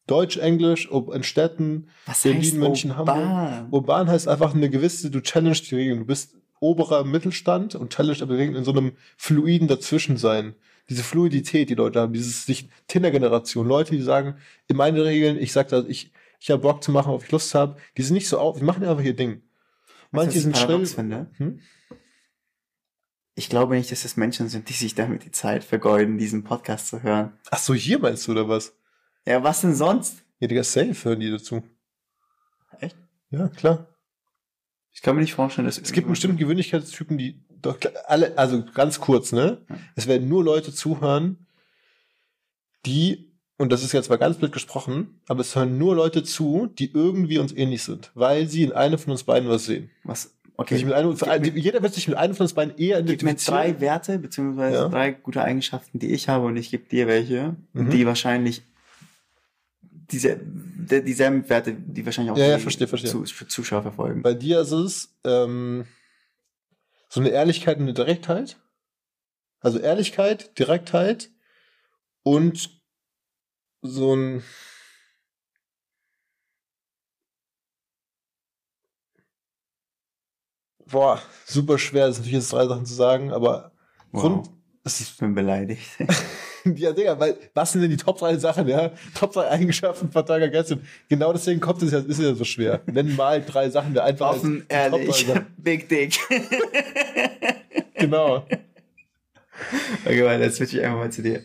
[0.08, 3.30] Deutsch, Englisch, in Städten, Was Berlin, München, urban?
[3.30, 3.74] Hamburg.
[3.74, 6.00] Urban heißt einfach eine gewisse, du challenge die Regeln.
[6.00, 10.56] Du bist oberer Mittelstand und challenge die Regeln in so einem fluiden Dazwischensein.
[10.90, 15.54] Diese Fluidität, die Leute haben, dieses sich Tinder-Generation, Leute, die sagen, in meinen Regeln, ich
[15.54, 17.78] sag das, ich, ich habe Bock zu machen, ob ich Lust habe.
[17.98, 19.44] Die sind nicht so auf, die machen einfach ihr Ding.
[20.10, 21.30] Manche sind schnell.
[21.38, 21.62] Hm?
[23.36, 26.88] Ich glaube nicht, dass es Menschen sind, die sich damit die Zeit vergeuden, diesen Podcast
[26.88, 27.38] zu hören.
[27.52, 28.76] Ach so, hier meinst du oder was?
[29.24, 30.24] Ja, was denn sonst?
[30.40, 31.64] Ja, Digga, safe hören die dazu.
[32.80, 32.98] Echt?
[33.30, 33.96] Ja, klar.
[34.94, 37.78] Ich kann mir nicht vorstellen, dass es gibt bestimmte Gewöhnlichkeitstypen, die doch
[38.08, 39.64] alle, also ganz kurz, ne?
[39.70, 39.76] Ja.
[39.96, 41.46] Es werden nur Leute zuhören,
[42.88, 43.31] die
[43.62, 46.92] und das ist jetzt mal ganz blöd gesprochen, aber es hören nur Leute zu, die
[46.92, 49.92] irgendwie uns ähnlich sind, weil sie in einem von uns beiden was sehen.
[50.04, 50.34] Was?
[50.58, 50.84] Okay.
[50.94, 53.36] Einem, mir, jeder wird sich mit einem von uns beiden eher identifizieren.
[53.38, 54.90] Gib mir drei Werte, beziehungsweise ja.
[54.90, 57.92] drei gute Eigenschaften, die ich habe und ich gebe dir welche, mhm.
[57.92, 58.64] die wahrscheinlich
[60.12, 63.12] diese, dieselben Werte, die wahrscheinlich auch ja, die ja, verstehe, verstehe.
[63.12, 64.24] Zu, Zuschauer verfolgen.
[64.24, 65.86] Bei dir ist es ähm,
[67.10, 68.58] so eine Ehrlichkeit und eine Direktheit.
[69.60, 71.30] Also Ehrlichkeit, Direktheit
[72.24, 72.81] und
[73.82, 74.44] so ein
[80.92, 83.72] Boah, super schwer, das sind natürlich jetzt drei Sachen zu sagen, aber
[84.12, 84.22] wow.
[84.22, 84.50] Grund,
[84.84, 85.88] ich bin beleidigt.
[86.66, 88.92] ja, Digga, weil, was sind denn die Top 3 Sachen, ja?
[89.16, 90.82] Top 3 Eigenschaften von Tiger Gatsby.
[91.08, 92.82] Genau deswegen kommt es ja, ist ja so schwer.
[92.88, 95.26] Nenn mal drei Sachen, der einfach Offen, ehrlich,
[95.58, 96.20] Big Dick.
[97.96, 98.46] genau.
[100.04, 101.42] Okay, weil jetzt switch ich einfach mal zu dir.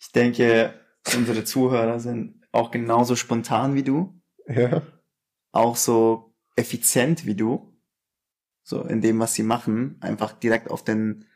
[0.00, 0.74] Ich denke,
[1.14, 4.20] unsere Zuhörer sind auch genauso spontan wie du.
[4.46, 4.82] Ja.
[5.52, 7.76] Auch so effizient wie du.
[8.62, 9.96] So in dem, was sie machen.
[10.00, 11.26] Einfach direkt auf den,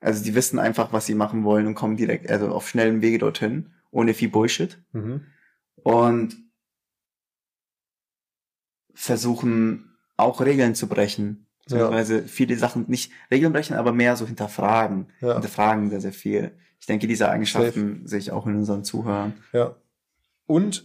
[0.00, 3.18] also die wissen einfach, was sie machen wollen und kommen direkt, also auf schnellem Wege
[3.18, 4.82] dorthin, ohne viel Bullshit.
[4.92, 5.26] Mhm.
[5.76, 6.36] Und
[8.94, 11.46] versuchen auch Regeln zu brechen.
[11.64, 12.26] Beziehungsweise ja.
[12.26, 15.08] viele Sachen nicht Regeln brechen, aber mehr so hinterfragen.
[15.20, 15.34] Ja.
[15.34, 16.56] Hinterfragen sehr, sehr viel.
[16.80, 18.08] Ich denke, diese Eigenschaften Safe.
[18.08, 19.34] sehe ich auch in unseren Zuhörern.
[19.52, 19.74] Ja.
[20.46, 20.84] Und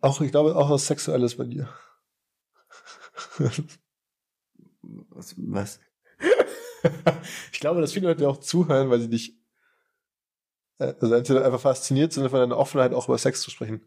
[0.00, 1.68] auch, ich glaube, auch was Sexuelles bei dir.
[5.10, 5.34] was?
[5.36, 5.80] was?
[7.52, 9.42] ich glaube, dass viele Leute auch zuhören, weil sie dich
[10.82, 13.82] äh, also entweder einfach fasziniert sind von deiner Offenheit, auch über Sex zu sprechen.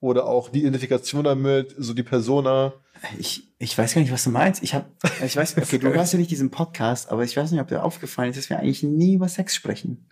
[0.00, 2.72] Oder auch die Identifikation damit, so die Persona.
[3.18, 4.62] Ich, ich weiß gar nicht, was du meinst.
[4.62, 4.86] Ich habe,
[5.24, 7.84] ich weiß, okay, du hörst ja nicht diesen Podcast, aber ich weiß nicht, ob dir
[7.84, 10.08] aufgefallen ist, dass wir eigentlich nie über Sex sprechen.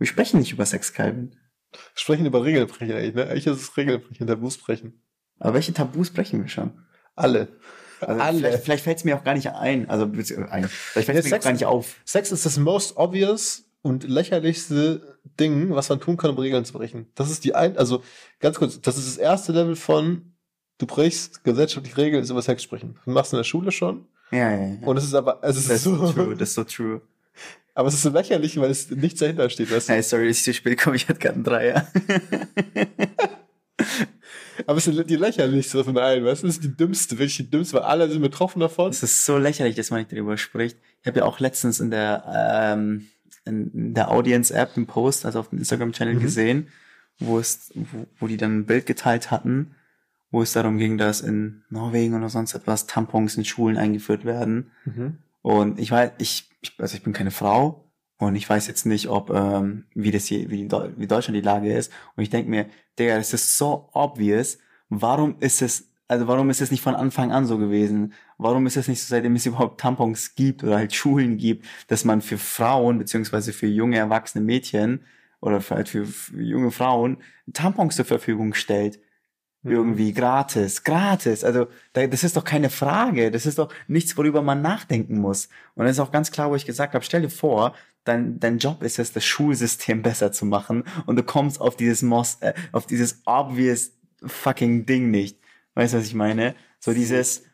[0.00, 1.36] Wir sprechen nicht über Sex, Calvin.
[1.70, 3.26] Wir sprechen über Regelbrechen eigentlich, ne?
[3.26, 5.02] Eigentlich ist es Regelbrechen, Tabus brechen.
[5.38, 6.72] Aber welche Tabus brechen wir schon?
[7.14, 7.48] Alle.
[8.00, 8.38] Also Alle.
[8.38, 9.88] Vielleicht, vielleicht fällt es mir auch gar nicht ein.
[9.88, 10.68] Also ein.
[10.68, 11.96] Vielleicht fällt es mir gar nicht auf.
[12.06, 16.72] Sex ist das most obvious und lächerlichste Ding, was man tun kann, um Regeln zu
[16.72, 17.06] brechen.
[17.14, 18.02] Das ist die ein, also
[18.40, 20.32] ganz kurz, das ist das erste Level von
[20.78, 22.98] du brichst gesellschaftliche Regeln, ist über Sex sprechen.
[23.04, 24.06] Du machst in der Schule schon.
[24.30, 24.86] Ja, ja, ja.
[24.86, 27.02] Und es ist aber, es ist das so, so true, das ist so true.
[27.80, 29.72] Aber es ist so lächerlich, weil es nichts dahinter steht.
[29.72, 29.94] Weißt du?
[29.94, 31.90] Hey, sorry, dass ich zu spät komme, ich hatte gerade einen Dreier.
[34.66, 36.48] Aber es ist die lächerlichste von allen, weißt du?
[36.48, 38.90] Das ist die dümmste, wirklich die dümmste, weil alle sind betroffen davon.
[38.90, 40.76] Es ist so lächerlich, dass man nicht darüber spricht.
[41.00, 43.06] Ich habe ja auch letztens in der, ähm,
[43.46, 46.20] in der Audience-App einen Post, also auf dem Instagram-Channel mhm.
[46.20, 46.68] gesehen,
[47.18, 49.74] wo es, wo, wo die dann ein Bild geteilt hatten,
[50.30, 54.70] wo es darum ging, dass in Norwegen oder sonst etwas Tampons in Schulen eingeführt werden.
[54.84, 55.16] Mhm.
[55.42, 59.08] Und ich weiß, ich, ich, also ich bin keine Frau und ich weiß jetzt nicht,
[59.08, 61.92] ob ähm, wie das hier, wie, wie Deutschland die Lage ist.
[62.16, 62.66] Und ich denke mir,
[62.98, 64.58] Digga, das ist so obvious.
[64.90, 68.12] Warum ist es, also warum ist es nicht von Anfang an so gewesen?
[68.36, 72.04] Warum ist es nicht so, seitdem es überhaupt Tampons gibt oder halt Schulen gibt, dass
[72.04, 75.04] man für Frauen beziehungsweise für junge erwachsene Mädchen
[75.40, 77.18] oder halt für, für junge Frauen
[77.52, 79.00] Tampons zur Verfügung stellt?
[79.62, 79.72] Mhm.
[79.72, 81.44] Irgendwie gratis, gratis.
[81.44, 83.30] Also das ist doch keine Frage.
[83.30, 85.48] Das ist doch nichts, worüber man nachdenken muss.
[85.74, 88.58] Und das ist auch ganz klar, wo ich gesagt habe, stell dir vor, dein, dein
[88.58, 92.54] Job ist es, das Schulsystem besser zu machen und du kommst auf dieses Mos äh,
[92.72, 93.92] auf dieses obvious
[94.24, 95.38] fucking Ding nicht.
[95.74, 96.54] Weißt du, was ich meine?
[96.78, 97.44] So dieses,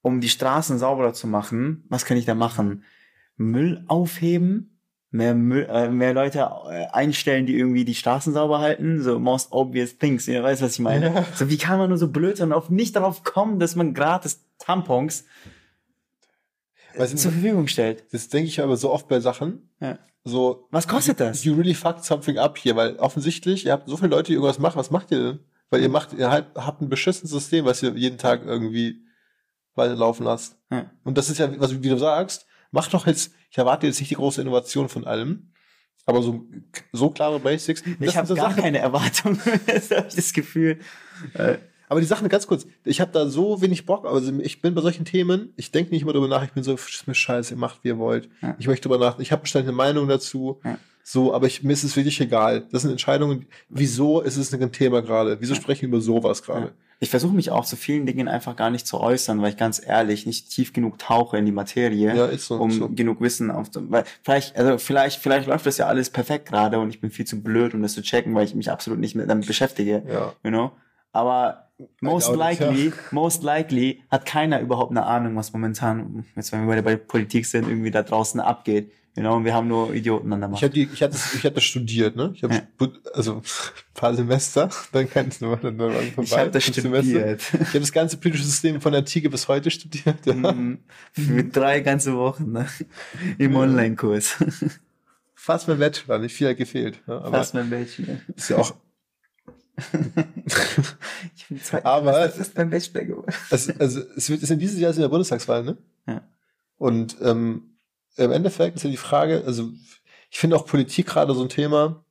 [0.00, 2.84] um die Straßen sauberer zu machen, was kann ich da machen?
[3.36, 4.71] Müll aufheben?
[5.12, 9.52] Mehr, Müll, äh, mehr Leute äh, einstellen, die irgendwie die Straßen sauber halten, so most
[9.52, 11.14] obvious things, ihr weißt, was ich meine?
[11.14, 11.26] Ja.
[11.34, 14.44] So wie kann man nur so blöd und auf nicht darauf kommen, dass man gratis
[14.58, 15.24] Tampons
[16.96, 18.04] Weißt, zur Verfügung stellt.
[18.12, 19.70] Das denke ich aber so oft bei Sachen.
[19.80, 19.98] Ja.
[20.24, 21.44] So, was kostet das?
[21.44, 24.58] You really fucked something up hier, weil offensichtlich, ihr habt so viele Leute, die irgendwas
[24.58, 25.38] machen, was macht ihr denn?
[25.70, 29.04] Weil ihr macht, ihr habt, habt ein beschissenes System, was ihr jeden Tag irgendwie
[29.74, 30.58] weiterlaufen lasst.
[30.70, 30.90] Ja.
[31.02, 34.10] Und das ist ja, was wie du sagst, mach doch jetzt, ich erwarte jetzt nicht
[34.10, 35.52] die große Innovation von allem,
[36.04, 36.44] aber so,
[36.92, 37.84] so klare Basics.
[38.00, 40.80] Ich habe so gar Sachen, keine Erwartung, das habe ich das Gefühl.
[41.34, 41.58] Äh,
[41.88, 44.80] aber die Sachen, ganz kurz, ich habe da so wenig Bock, also ich bin bei
[44.80, 47.58] solchen Themen, ich denke nicht immer darüber nach, ich bin so, ist mir scheiße, ihr
[47.58, 48.30] macht, wie ihr wollt.
[48.40, 48.56] Ja.
[48.58, 50.60] Ich möchte darüber nach, ich habe bestimmt eine Meinung dazu.
[50.64, 50.78] Ja.
[51.04, 52.66] So, aber ich, mir ist es wirklich egal.
[52.70, 53.46] Das sind Entscheidungen.
[53.68, 55.40] Wieso ist es ein Thema gerade?
[55.40, 55.60] Wieso ja.
[55.60, 56.72] sprechen wir über sowas gerade?
[57.02, 59.84] Ich versuche mich auch zu vielen Dingen einfach gar nicht zu äußern, weil ich ganz
[59.84, 62.88] ehrlich nicht tief genug tauche in die Materie, ja, so, um so.
[62.88, 66.90] genug Wissen auf, weil vielleicht, also vielleicht, vielleicht läuft das ja alles perfekt gerade und
[66.90, 69.28] ich bin viel zu blöd, um das zu checken, weil ich mich absolut nicht mit
[69.28, 70.32] damit beschäftige, ja.
[70.44, 70.70] you know.
[71.10, 72.92] Aber most likely, ja.
[73.10, 77.68] most likely hat keiner überhaupt eine Ahnung, was momentan, jetzt wenn wir bei Politik sind,
[77.68, 78.92] irgendwie da draußen abgeht.
[79.14, 80.62] Genau, und wir haben nur Idioten an der Macht.
[80.62, 82.32] Ich, hab die, ich, hatte, ich hatte studiert, ne?
[82.34, 82.88] Ich habe ja.
[83.12, 83.42] also ein
[83.92, 86.12] paar Semester, dann kannst du mal dann vorbei.
[86.22, 87.04] Ich habe das studiert.
[87.04, 87.60] Semester.
[87.60, 90.24] Ich habe das ganze politische System von der Antike bis heute studiert.
[90.24, 90.32] Ja.
[90.34, 90.78] Mhm.
[91.12, 92.66] Für drei ganze Wochen ne?
[93.36, 93.58] im ja.
[93.58, 94.36] Online-Kurs.
[95.34, 97.02] Fast mein Bachelor, nicht viel hat gefehlt.
[97.06, 98.18] Ja, aber Fast mein Bachelor.
[98.34, 98.74] Ist ja auch
[101.34, 103.34] ich bin zwei, aber was ist beim Bachelor geworden?
[103.50, 105.78] Also, also es wird es in dieses Jahr in der Bundestagswahl, ne?
[106.06, 106.22] Ja.
[106.76, 107.71] Und ähm,
[108.16, 109.70] im Endeffekt ist ja die Frage, also
[110.30, 112.04] ich finde auch Politik gerade so ein Thema.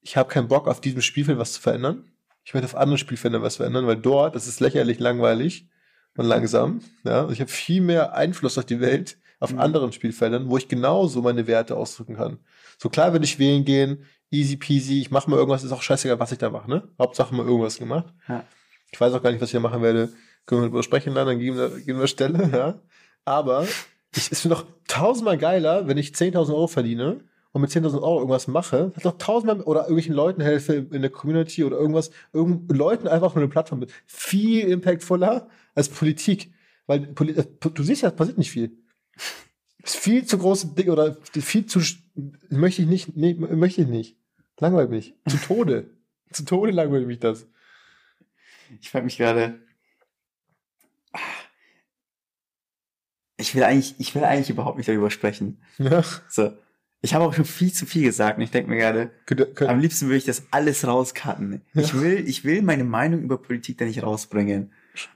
[0.00, 2.12] Ich habe keinen Bock auf diesem Spielfeld was zu verändern.
[2.44, 5.68] Ich möchte auf anderen Spielfeldern was verändern, weil dort das ist lächerlich langweilig
[6.16, 6.80] und langsam.
[7.04, 9.60] Ja, und ich habe viel mehr Einfluss auf die Welt auf mhm.
[9.60, 12.38] anderen Spielfeldern, wo ich genauso meine Werte ausdrücken kann.
[12.78, 16.18] So klar würde ich wählen gehen, easy peasy, ich mache mal irgendwas, ist auch scheißegal,
[16.18, 16.88] was ich da mache, ne?
[16.98, 18.12] Hauptsache mal irgendwas gemacht.
[18.28, 18.44] Ja.
[18.90, 20.12] Ich weiß auch gar nicht, was ich da machen werde.
[20.46, 22.80] Können wir darüber sprechen, dann geben wir, geben wir Stelle, ja.
[23.24, 23.66] Aber
[24.14, 27.20] ich, wäre doch tausendmal geiler, wenn ich 10.000 Euro verdiene
[27.52, 31.64] und mit 10.000 Euro irgendwas mache, doch tausendmal oder irgendwelchen Leuten helfe in der Community
[31.64, 33.92] oder irgendwas, irgend, Leuten einfach nur eine Plattform mit.
[34.06, 36.52] Viel impactvoller als Politik.
[36.86, 38.76] Weil äh, du siehst ja, es passiert nicht viel.
[39.82, 41.80] Ist viel zu große Ding oder viel zu
[42.50, 44.16] möchte ich nicht, nee, möchte ich nicht.
[44.60, 45.14] Langweilt mich.
[45.28, 45.90] Zu Tode.
[46.30, 47.48] zu Tode langweilt mich das.
[48.80, 49.60] Ich frage mich gerade,
[53.42, 55.60] ich will eigentlich, ich will eigentlich überhaupt nicht darüber sprechen.
[55.78, 56.02] Ja.
[56.28, 56.52] So.
[57.04, 59.10] Ich habe auch schon viel zu viel gesagt und ich denke mir gerade,
[59.66, 61.60] am liebsten würde ich das alles rauscutten.
[61.74, 61.82] Ja.
[61.82, 64.72] Ich will, ich will meine Meinung über Politik da nicht rausbringen.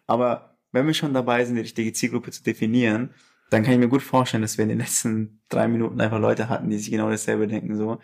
[0.07, 3.11] Aber wenn wir schon dabei sind, die richtige Zielgruppe zu definieren,
[3.51, 6.49] dann kann ich mir gut vorstellen, dass wir in den letzten drei Minuten einfach Leute
[6.49, 8.01] hatten, die sich genau dasselbe denken, so,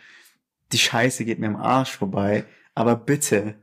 [0.70, 3.56] die Scheiße geht mir am Arsch vorbei, aber bitte,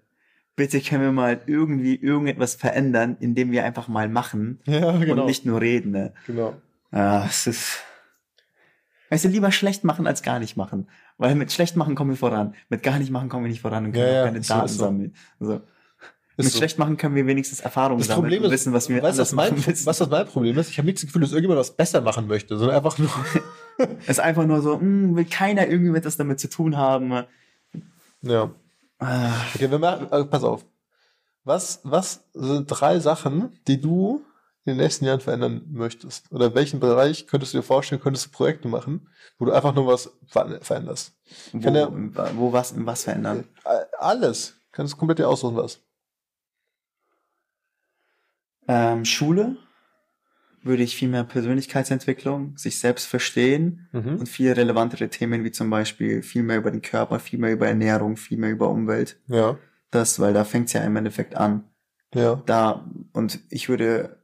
[0.59, 5.21] bitte können wir mal irgendwie irgendetwas verändern, indem wir einfach mal machen ja, genau.
[5.21, 5.91] und nicht nur reden.
[5.91, 6.13] Ne?
[6.27, 6.53] Genau.
[6.91, 7.79] Ja, es ist.
[9.09, 10.89] Weißt du, lieber schlecht machen als gar nicht machen.
[11.17, 12.55] Weil mit schlecht machen kommen wir voran.
[12.67, 14.79] Mit gar nicht machen kommen wir nicht voran und können ja, auch keine Daten so.
[14.79, 15.15] sammeln.
[15.39, 15.61] Also,
[16.35, 16.57] mit so.
[16.57, 19.51] schlecht machen können wir wenigstens Erfahrungen das sammeln und wissen, was wir weißt, was mein,
[19.55, 20.69] machen Was das mein Problem ist?
[20.69, 23.09] Ich habe nicht das Gefühl, dass irgendjemand was besser machen möchte, sondern einfach nur.
[24.01, 27.23] es ist einfach nur so, mh, hm, will keiner irgendwie etwas damit zu tun haben.
[28.23, 28.51] Ja.
[28.99, 29.31] Ah.
[29.55, 30.65] Okay, wir machen, also pass auf.
[31.43, 34.25] Was, was sind drei Sachen, die du
[34.65, 36.31] in den nächsten Jahren verändern möchtest?
[36.31, 39.87] Oder welchen Bereich könntest du dir vorstellen, könntest du Projekte machen, wo du einfach nur
[39.87, 41.13] was veränderst?
[41.53, 41.89] Wo, ja,
[42.35, 43.47] wo was, was verändern?
[43.63, 44.55] Äh, alles.
[44.71, 45.79] Kannst du komplett dir aussuchen, was.
[48.67, 49.57] Ähm, Schule
[50.61, 54.17] würde ich viel mehr Persönlichkeitsentwicklung, sich selbst verstehen mhm.
[54.17, 57.67] und viel relevantere Themen wie zum Beispiel viel mehr über den Körper, viel mehr über
[57.67, 59.17] Ernährung, viel mehr über Umwelt.
[59.27, 59.57] Ja.
[59.91, 61.63] Das, weil da fängt's ja im Endeffekt an.
[62.13, 62.41] Ja.
[62.45, 64.19] Da, und ich würde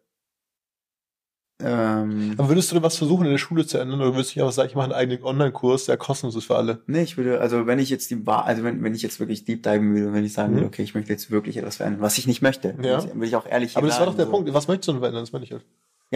[1.61, 4.41] ähm, Aber würdest du denn was versuchen in der Schule zu ändern oder würdest du
[4.41, 6.81] einfach sagen, ich mache einen eigenen Online-Kurs, der kostenlos ist für alle?
[6.85, 9.45] Nee, ich würde, also wenn ich jetzt die Wahl, also wenn, wenn ich jetzt wirklich
[9.45, 10.55] deep diven würde und wenn ich sagen mhm.
[10.55, 13.01] würde, okay, ich möchte jetzt wirklich etwas verändern, was ich nicht möchte, ja.
[13.13, 14.31] will ich auch ehrlich Aber das war doch der so.
[14.31, 15.65] Punkt, was möchtest du denn verändern, das meine ich halt.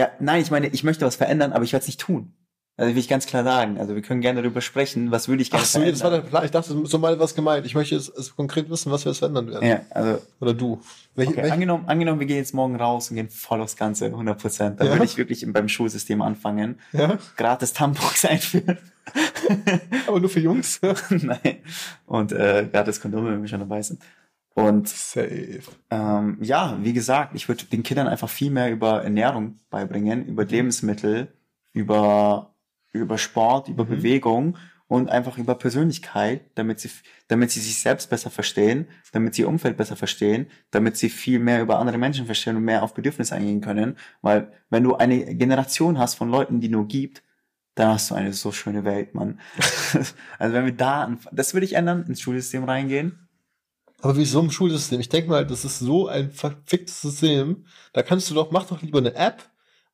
[0.00, 2.32] Ja, nein, ich meine, ich möchte was verändern, aber ich werde es nicht tun.
[2.78, 3.78] Also will ich ganz klar sagen.
[3.78, 5.10] Also wir können gerne darüber sprechen.
[5.10, 6.42] Was würde ich gerne Ach so, das war der Plan.
[6.46, 7.66] Ich dachte, so mal was gemeint.
[7.66, 9.68] Ich möchte jetzt, jetzt konkret wissen, was wir jetzt verändern werden.
[9.68, 10.22] Ja, also.
[10.40, 10.80] Oder du.
[11.14, 11.52] Welche, okay, welche?
[11.52, 14.80] Angenommen, angenommen, wir gehen jetzt morgen raus und gehen voll aufs Ganze, 100 Prozent.
[14.80, 14.94] Dann ja.
[14.94, 16.80] würde ich wirklich beim Schulsystem anfangen.
[16.92, 17.18] Ja.
[17.36, 18.78] Gratis Tampons einführen.
[20.06, 20.80] Aber nur für Jungs?
[21.10, 21.58] Nein.
[22.06, 24.00] Und äh, gratis Kondome, wenn wir schon dabei sind.
[24.60, 25.62] Und Safe.
[25.90, 30.44] Ähm, ja, wie gesagt, ich würde den Kindern einfach viel mehr über Ernährung beibringen, über
[30.44, 31.28] Lebensmittel,
[31.72, 32.54] über,
[32.92, 33.88] über Sport, über mhm.
[33.88, 36.90] Bewegung und einfach über Persönlichkeit, damit sie,
[37.28, 41.38] damit sie sich selbst besser verstehen, damit sie ihr Umfeld besser verstehen, damit sie viel
[41.38, 43.96] mehr über andere Menschen verstehen und mehr auf Bedürfnisse eingehen können.
[44.20, 47.22] Weil wenn du eine Generation hast von Leuten, die nur gibt,
[47.76, 49.40] dann hast du eine so schöne Welt, Mann.
[50.38, 53.29] also wenn wir da, das würde ich ändern, ins Schulsystem reingehen
[54.02, 55.00] aber wieso im Schulsystem?
[55.00, 57.64] Ich denke mal, das ist so ein verficktes System.
[57.92, 59.42] Da kannst du doch, mach doch lieber eine App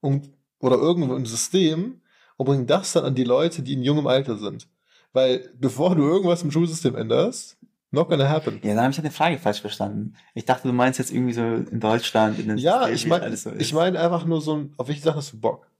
[0.01, 2.01] und, oder irgendwo ein System
[2.37, 4.69] und bring das dann an die Leute, die in jungem Alter sind.
[5.13, 7.57] Weil bevor du irgendwas im Schulsystem änderst,
[7.91, 8.61] not gonna happen.
[8.63, 10.15] Ja, da habe ich eine Frage falsch verstanden.
[10.35, 13.37] Ich dachte, du meinst jetzt irgendwie so in Deutschland, in den Ja, System, ich meine,
[13.37, 15.71] so ich meine einfach nur so, auf welche Sachen hast du Bock?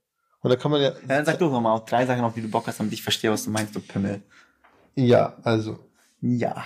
[0.41, 0.89] Und da kann man ja.
[0.89, 2.93] Ja, dann sag du doch mal auf drei Sachen, auf die du Bock hast, damit
[2.93, 4.21] ich verstehe, was du meinst, du Pimmel.
[4.95, 5.79] Ja, also.
[6.21, 6.65] Ja.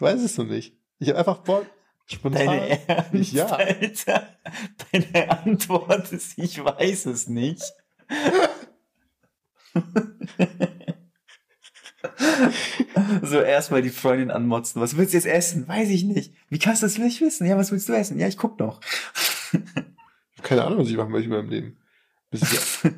[0.00, 0.74] Ich weiß es noch nicht.
[0.98, 1.66] Ich habe einfach Bock.
[2.06, 2.46] Spontan.
[2.46, 3.44] Deine Ernst, ja.
[3.44, 4.28] Alter.
[4.90, 7.62] Deine Antwort ist, ich weiß es nicht.
[13.22, 14.80] so erstmal die Freundin anmotzen.
[14.80, 15.68] Was willst du jetzt essen?
[15.68, 16.32] Weiß ich nicht.
[16.48, 17.46] Wie kannst du das nicht wissen?
[17.46, 18.18] Ja, was willst du essen?
[18.18, 18.80] Ja, ich guck noch.
[20.42, 21.76] Keine Ahnung, was ich machen möchte in meinem Leben.
[22.38, 22.90] Das ist ja,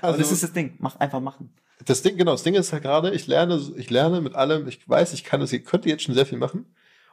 [0.00, 0.74] also, das ist das Ding.
[0.78, 1.50] Mach einfach machen
[1.84, 4.88] das Ding, genau, das Ding ist halt gerade, ich lerne, ich lerne mit allem, ich
[4.88, 6.66] weiß, ich kann das, ich könnte jetzt schon sehr viel machen.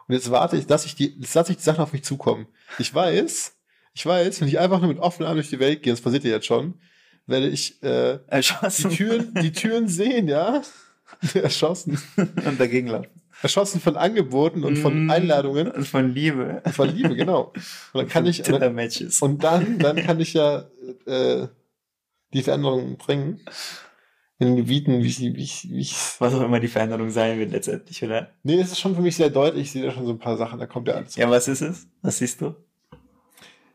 [0.08, 2.48] Und jetzt warte ich, dass ich die, jetzt lasse ich die Sachen auf mich zukommen.
[2.80, 3.54] Ich weiß,
[3.94, 6.24] ich weiß, wenn ich einfach nur mit offenen Armen durch die Welt gehe, das passiert
[6.24, 6.76] ja jetzt schon,
[7.28, 8.90] werde ich äh, Erschossen.
[8.90, 10.62] die Türen, die Türen sehen, ja.
[11.34, 12.02] Erschossen.
[12.16, 13.21] Und dagegen laufen.
[13.42, 15.12] Erschossen von Angeboten und von mm.
[15.12, 15.72] Einladungen.
[15.72, 16.62] Und von Liebe.
[16.72, 17.54] Von Liebe, genau.
[17.94, 18.48] Und dann kann ich.
[19.22, 20.66] Und dann, dann kann ich ja
[21.06, 21.48] äh,
[22.34, 23.42] die Veränderung bringen
[24.42, 28.32] in Gebieten, wie, wie, wie Was auch immer die Veränderung sein wird letztendlich, oder?
[28.42, 29.66] Nee, es ist schon für mich sehr deutlich.
[29.66, 31.16] Ich sehe da schon so ein paar Sachen, da kommt ja alles.
[31.16, 31.88] Ja, was ist es?
[32.02, 32.56] Was siehst du?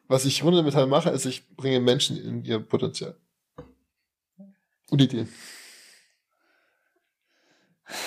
[0.09, 3.17] Was ich runde Metall mache, ist, ich bringe Menschen in ihr Potenzial.
[4.91, 5.29] Und Ideen.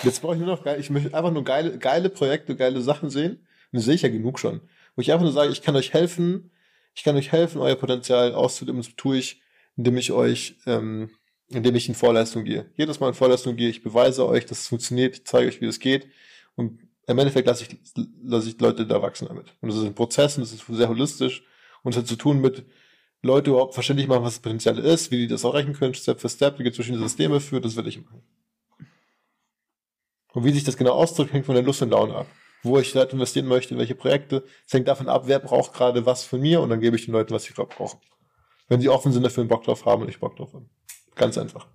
[0.04, 3.10] Jetzt brauche ich nur noch geil, ich möchte einfach nur geile, geile Projekte, geile Sachen
[3.10, 3.48] sehen.
[3.72, 4.62] Und das sehe ich ja genug schon.
[4.96, 6.52] Wo ich einfach nur sage, ich kann euch helfen,
[6.96, 8.82] ich kann euch helfen, euer Potenzial auszudrücken.
[8.82, 9.42] Das tue ich,
[9.78, 11.12] indem ich euch ähm,
[11.50, 12.70] indem ich in Vorleistung gehe.
[12.76, 15.65] Jedes Mal in Vorleistung gehe, ich beweise euch, dass es funktioniert, ich zeige euch, wie
[15.65, 16.08] es geht.
[16.56, 17.78] Und im Endeffekt lasse ich,
[18.24, 19.56] lasse ich Leute da wachsen damit.
[19.62, 21.44] Und das ist ein Prozess und das ist sehr holistisch
[21.84, 22.65] und es hat zu tun mit
[23.22, 26.30] Leute überhaupt verständlich machen, was das Potenzial ist, wie die das erreichen können, Step für
[26.30, 28.22] Step, wie gibt es verschiedene Systeme für, das will ich machen.
[30.34, 32.28] Und wie sich das genau ausdrückt, hängt von der Lust und Laune ab.
[32.62, 36.24] Wo ich Leute investieren möchte, welche Projekte, es hängt davon ab, wer braucht gerade was
[36.24, 38.00] von mir und dann gebe ich den Leuten, was sie gerade brauchen.
[38.68, 40.70] Wenn sie offen sind dafür einen Bock drauf haben und ich Bock drauf habe.
[41.15, 41.68] Ganz einfach.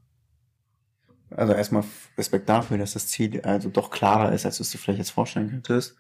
[1.31, 1.85] Also erstmal
[2.17, 5.11] Respekt dafür, dass das Ziel also doch klarer ist, als du es dir vielleicht jetzt
[5.11, 5.97] vorstellen könntest.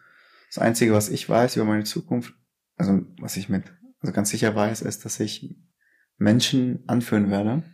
[0.48, 2.34] Das Einzige, was ich weiß über meine Zukunft,
[2.76, 3.64] also was ich mit,
[4.00, 5.56] also ganz sicher weiß, ist, dass ich
[6.16, 7.64] Menschen anführen werde,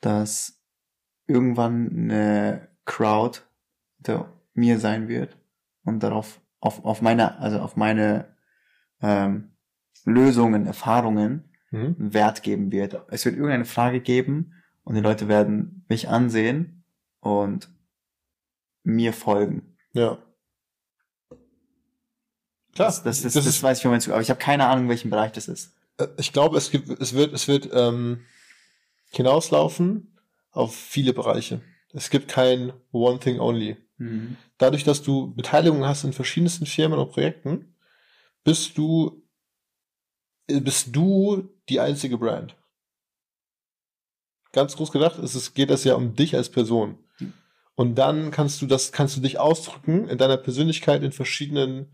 [0.00, 0.60] dass
[1.28, 3.40] irgendwann eine Crowd
[4.02, 5.36] hinter mir sein wird
[5.84, 8.36] und darauf auf, auf meine, also auf meine
[9.00, 9.52] ähm,
[10.04, 11.96] Lösungen, Erfahrungen mhm.
[11.98, 13.00] Wert geben wird.
[13.08, 16.84] Es wird irgendeine Frage geben und die Leute werden mich ansehen
[17.20, 17.68] und
[18.82, 19.76] mir folgen.
[19.92, 20.18] Ja.
[22.74, 22.88] Klar.
[22.88, 25.10] Das, das, ist, das, das weiß ich von aber ich habe keine Ahnung, in welchem
[25.10, 25.76] Bereich das ist.
[25.98, 28.22] Äh, ich glaube, es gibt, es wird, es wird ähm,
[29.10, 30.18] hinauslaufen
[30.50, 31.60] auf viele Bereiche.
[31.92, 33.76] Es gibt kein One Thing Only.
[34.02, 34.36] Mhm.
[34.58, 37.74] Dadurch, dass du Beteiligungen hast in verschiedensten Firmen und Projekten,
[38.44, 39.22] bist du
[40.46, 42.56] bist du die einzige Brand.
[44.52, 46.98] Ganz groß gedacht, es ist, geht es ja um dich als Person.
[47.74, 51.86] Und dann kannst du das, kannst du dich ausdrücken in deiner Persönlichkeit in verschiedenen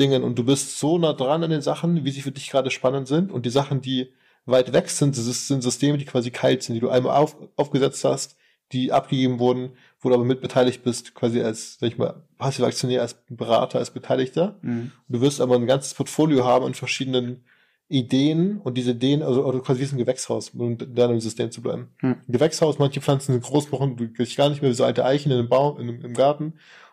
[0.00, 2.70] Dingen und du bist so nah dran an den Sachen, wie sie für dich gerade
[2.70, 4.12] spannend sind und die Sachen, die
[4.46, 8.36] weit weg sind, sind Systeme, die quasi kalt sind, die du einmal auf, aufgesetzt hast,
[8.72, 13.02] die abgegeben wurden, wo du aber mitbeteiligt bist, quasi als, sag ich mal, passiver Aktionär,
[13.02, 14.58] als Berater, als Beteiligter.
[14.62, 14.90] Mhm.
[15.08, 17.44] Du wirst aber ein ganzes Portfolio haben an verschiedenen
[17.88, 21.90] Ideen und diese Ideen, also, quasi wie ein Gewächshaus, um dann im System zu bleiben.
[21.98, 22.16] Hm.
[22.26, 25.38] Gewächshaus, manche Pflanzen sind groß, brauchen du gar nicht mehr wie so alte Eichen in
[25.38, 26.44] einem Baum, in, im Garten.
[26.44, 26.52] Und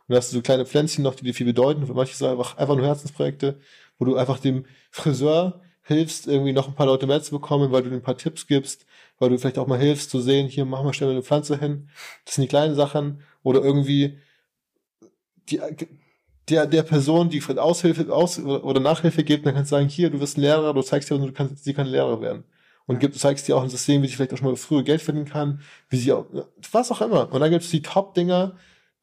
[0.09, 1.87] da hast du so kleine Pflänzchen noch, die dir viel bedeuten.
[1.87, 3.59] Für manche sind einfach, einfach nur Herzensprojekte,
[3.97, 7.83] wo du einfach dem Friseur hilfst, irgendwie noch ein paar Leute mehr zu bekommen, weil
[7.83, 8.85] du ein paar Tipps gibst,
[9.19, 11.89] weil du vielleicht auch mal hilfst zu sehen, hier machen wir schnell eine Pflanze hin.
[12.25, 13.21] Das sind die kleinen Sachen.
[13.43, 14.19] Oder irgendwie
[15.49, 15.59] die,
[16.49, 20.09] der, der Person, die vielleicht Aushilfe aus, oder Nachhilfe gibt, dann kannst du sagen, hier,
[20.09, 22.43] du wirst ein Lehrer, du zeigst dir, du kannst, sie kann Lehrer werden.
[22.87, 25.01] Und gibt, zeigst dir auch ein System, wie sie vielleicht auch schon mal früher Geld
[25.01, 26.25] verdienen kann, wie sie auch,
[26.71, 27.31] was auch immer.
[27.31, 28.55] Und dann gibt es die Top-Dinger,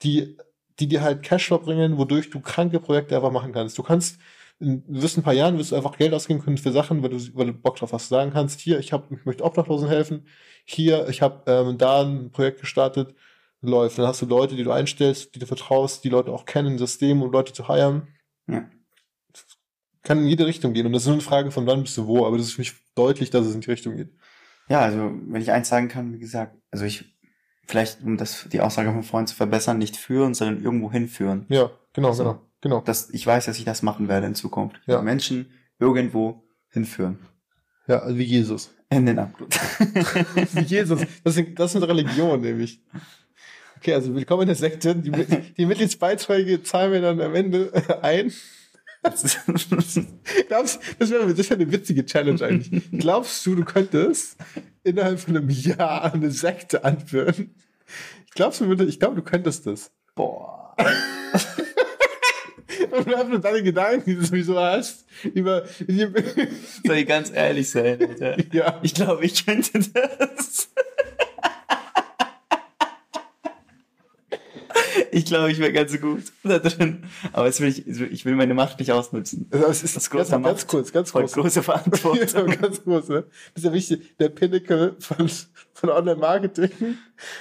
[0.03, 0.37] die,
[0.81, 3.79] die dir halt Cashflow bringen, wodurch du kranke Projekte einfach machen kannst.
[3.79, 4.19] Du kannst,
[4.59, 7.11] in, du wirst ein paar Jahren, wirst du einfach Geld ausgeben können für Sachen, weil
[7.11, 10.27] du, weil du Bock drauf hast, sagen kannst, hier, ich hab, ich möchte Obdachlosen helfen,
[10.65, 13.15] hier, ich habe ähm, da ein Projekt gestartet,
[13.61, 13.99] läuft.
[13.99, 17.23] Dann hast du Leute, die du einstellst, die du vertraust, die Leute auch kennen, System,
[17.23, 18.09] um Leute zu heiren.
[18.47, 18.69] Ja.
[20.03, 20.87] Kann in jede Richtung gehen.
[20.87, 22.61] Und das ist nur eine Frage von wann bist du wo, aber das ist für
[22.61, 24.11] mich deutlich, dass es in die Richtung geht.
[24.69, 27.17] Ja, also wenn ich eins sagen kann, wie gesagt, also ich
[27.67, 31.47] vielleicht, um das die Aussage von vorhin zu verbessern, nicht führen, sondern irgendwo hinführen.
[31.49, 32.83] Ja, genau, also, genau, genau.
[32.85, 34.81] Das, ich weiß, dass ich das machen werde in Zukunft.
[34.87, 35.01] Ja.
[35.03, 37.19] Menschen irgendwo hinführen.
[37.87, 38.71] Ja, also wie Jesus.
[38.91, 39.55] In den Abgrund.
[40.55, 41.01] wie Jesus.
[41.25, 42.83] Das sind, das sind Religionen, nämlich.
[43.77, 44.95] Okay, also willkommen in der Sekte.
[44.95, 45.11] Die,
[45.57, 47.71] die Mitgliedsbeiträge zahlen wir dann am Ende
[48.03, 48.33] ein.
[50.49, 52.91] Glaubst, das wäre wär eine witzige Challenge eigentlich.
[52.91, 54.37] Glaubst du, du könntest
[54.83, 57.55] innerhalb von einem Jahr eine Sekte anführen?
[58.25, 59.93] Ich glaube, du, ich glaube, du könntest das.
[60.17, 60.75] Boah.
[62.97, 65.65] Und nur deine Gedanken, die du sowieso hast, über.
[66.85, 68.37] Soll ich ganz ehrlich sein, Alter?
[68.53, 68.81] Ja.
[68.83, 70.69] Ich glaube, ich könnte das.
[75.11, 77.05] Ich glaube, ich wäre ganz gut da drin.
[77.33, 79.49] Aber jetzt will ich, ich will meine Macht nicht ausnutzen.
[79.51, 80.53] Das ist das große ganz, Macht.
[80.53, 81.33] Ganz kurz, ganz kurz.
[81.33, 82.27] Große Verantwortung.
[82.49, 83.25] ja, ganz kurz, ne?
[83.55, 84.17] Das ist ja wichtig.
[84.19, 85.31] Der Pinnacle von,
[85.75, 86.99] von Online-Marketing.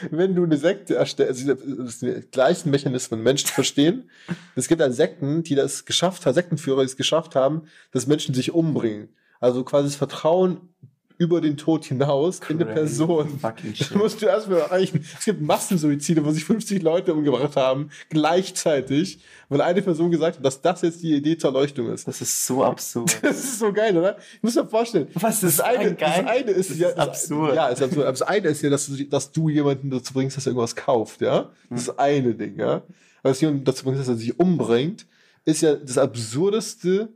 [0.10, 4.10] Wenn du eine Sekte erstellst, also das sind die gleichen Mechanismen, Menschen verstehen.
[4.56, 8.34] Es gibt dann Sekten, die das geschafft haben, Sektenführer, die es geschafft haben, dass Menschen
[8.34, 9.10] sich umbringen.
[9.39, 10.70] Also quasi das Vertrauen
[11.18, 13.39] über den Tod hinaus Crazy in eine Person.
[13.41, 15.05] Da musst du erstmal erreichen.
[15.18, 20.45] Es gibt Massensuizide, wo sich 50 Leute umgebracht haben, gleichzeitig, weil eine Person gesagt hat,
[20.45, 22.07] dass das jetzt die Idee zur Erleuchtung ist.
[22.07, 23.18] Das ist so absurd.
[23.22, 24.18] Das ist so geil, oder?
[24.36, 25.07] Ich muss mir vorstellen.
[25.13, 26.24] Was ist das eine, geil?
[26.24, 27.55] Das eine ist, das ja, ist absurd.
[27.55, 28.07] Ja, ist absurd.
[28.07, 31.22] Das eine ist ja, dass du, dass du jemanden dazu bringst, dass er irgendwas kauft,
[31.22, 31.49] ja?
[31.70, 32.84] Das ist eine Ding, ja?
[33.22, 35.07] Aber dass jemanden dazu bringst, dass er sich umbringt,
[35.45, 37.09] ist ja das absurdeste,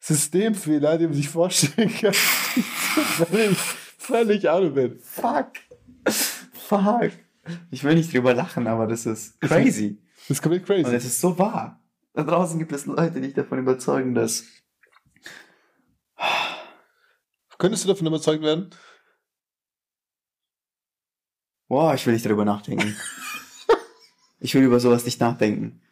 [0.00, 2.12] Systemfehler, den man sich vorstellen kann.
[2.62, 3.58] Völlig,
[3.98, 5.02] völlig out of it.
[5.02, 5.52] Fuck.
[6.54, 7.12] Fuck.
[7.70, 9.98] Ich will nicht drüber lachen, aber das ist crazy.
[10.20, 10.84] Das ist komplett crazy.
[10.84, 11.82] Und es ist so wahr.
[12.14, 14.44] Da draußen gibt es Leute, die dich davon überzeugen, dass.
[17.58, 18.70] Könntest du davon überzeugt werden?
[21.68, 22.96] Boah, ich will nicht darüber nachdenken.
[24.40, 25.82] ich will über sowas nicht nachdenken.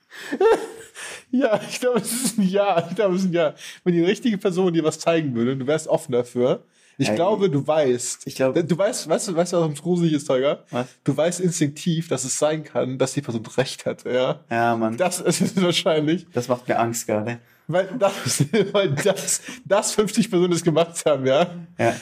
[1.33, 2.87] Ja, ich glaube, es ist ein Ja.
[2.89, 3.55] Ich glaube, es ist ein Ja.
[3.85, 6.63] Wenn die richtige Person dir was zeigen würde, du wärst offen dafür.
[6.99, 8.27] Ich ja, glaube, du weißt.
[8.27, 10.65] Ich glaube, du weißt, weißt du, weißt du, was gruselig ist, Teuger?
[10.71, 10.87] Was?
[11.05, 14.41] Du weißt instinktiv, dass es sein kann, dass die Person recht hat, ja?
[14.51, 14.97] Ja, Mann.
[14.97, 16.27] Das ist wahrscheinlich.
[16.33, 17.39] Das macht mir Angst gerade.
[17.67, 21.47] Weil das, weil das, das 50 Personen das gemacht haben, ja?
[21.79, 21.97] Ja.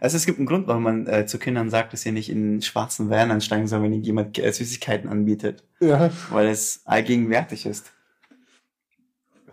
[0.00, 2.62] Also es gibt einen Grund, warum man äh, zu Kindern sagt, dass sie nicht in
[2.62, 5.64] schwarzen Van ansteigen soll, wenn ihnen jemand äh, Süßigkeiten anbietet.
[5.80, 6.10] Ja.
[6.30, 7.92] Weil es allgegenwärtig ist.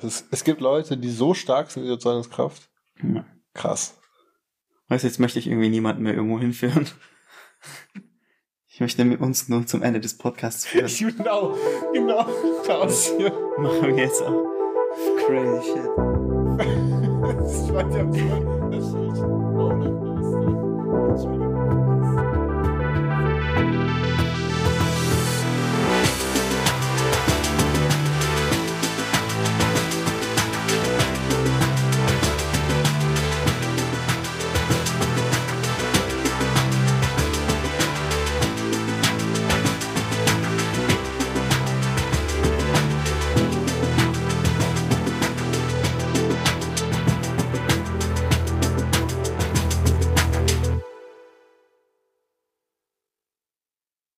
[0.02, 2.70] Es, es gibt Leute, die so stark sind in der Überzeugungskraft.
[3.02, 3.26] Ja.
[3.54, 3.98] Krass.
[4.90, 6.88] Weißt du, jetzt möchte ich irgendwie niemanden mehr irgendwo hinführen.
[8.68, 10.86] Ich möchte mit uns nur zum Ende des Podcasts führen.
[11.18, 11.58] genau,
[11.94, 12.28] genau.
[12.68, 13.32] Das hier.
[13.58, 14.46] Machen wir jetzt auch.
[15.26, 15.90] Crazy shit.
[17.24, 18.46] das war absurd.
[18.72, 18.86] Das
[21.26, 21.47] ist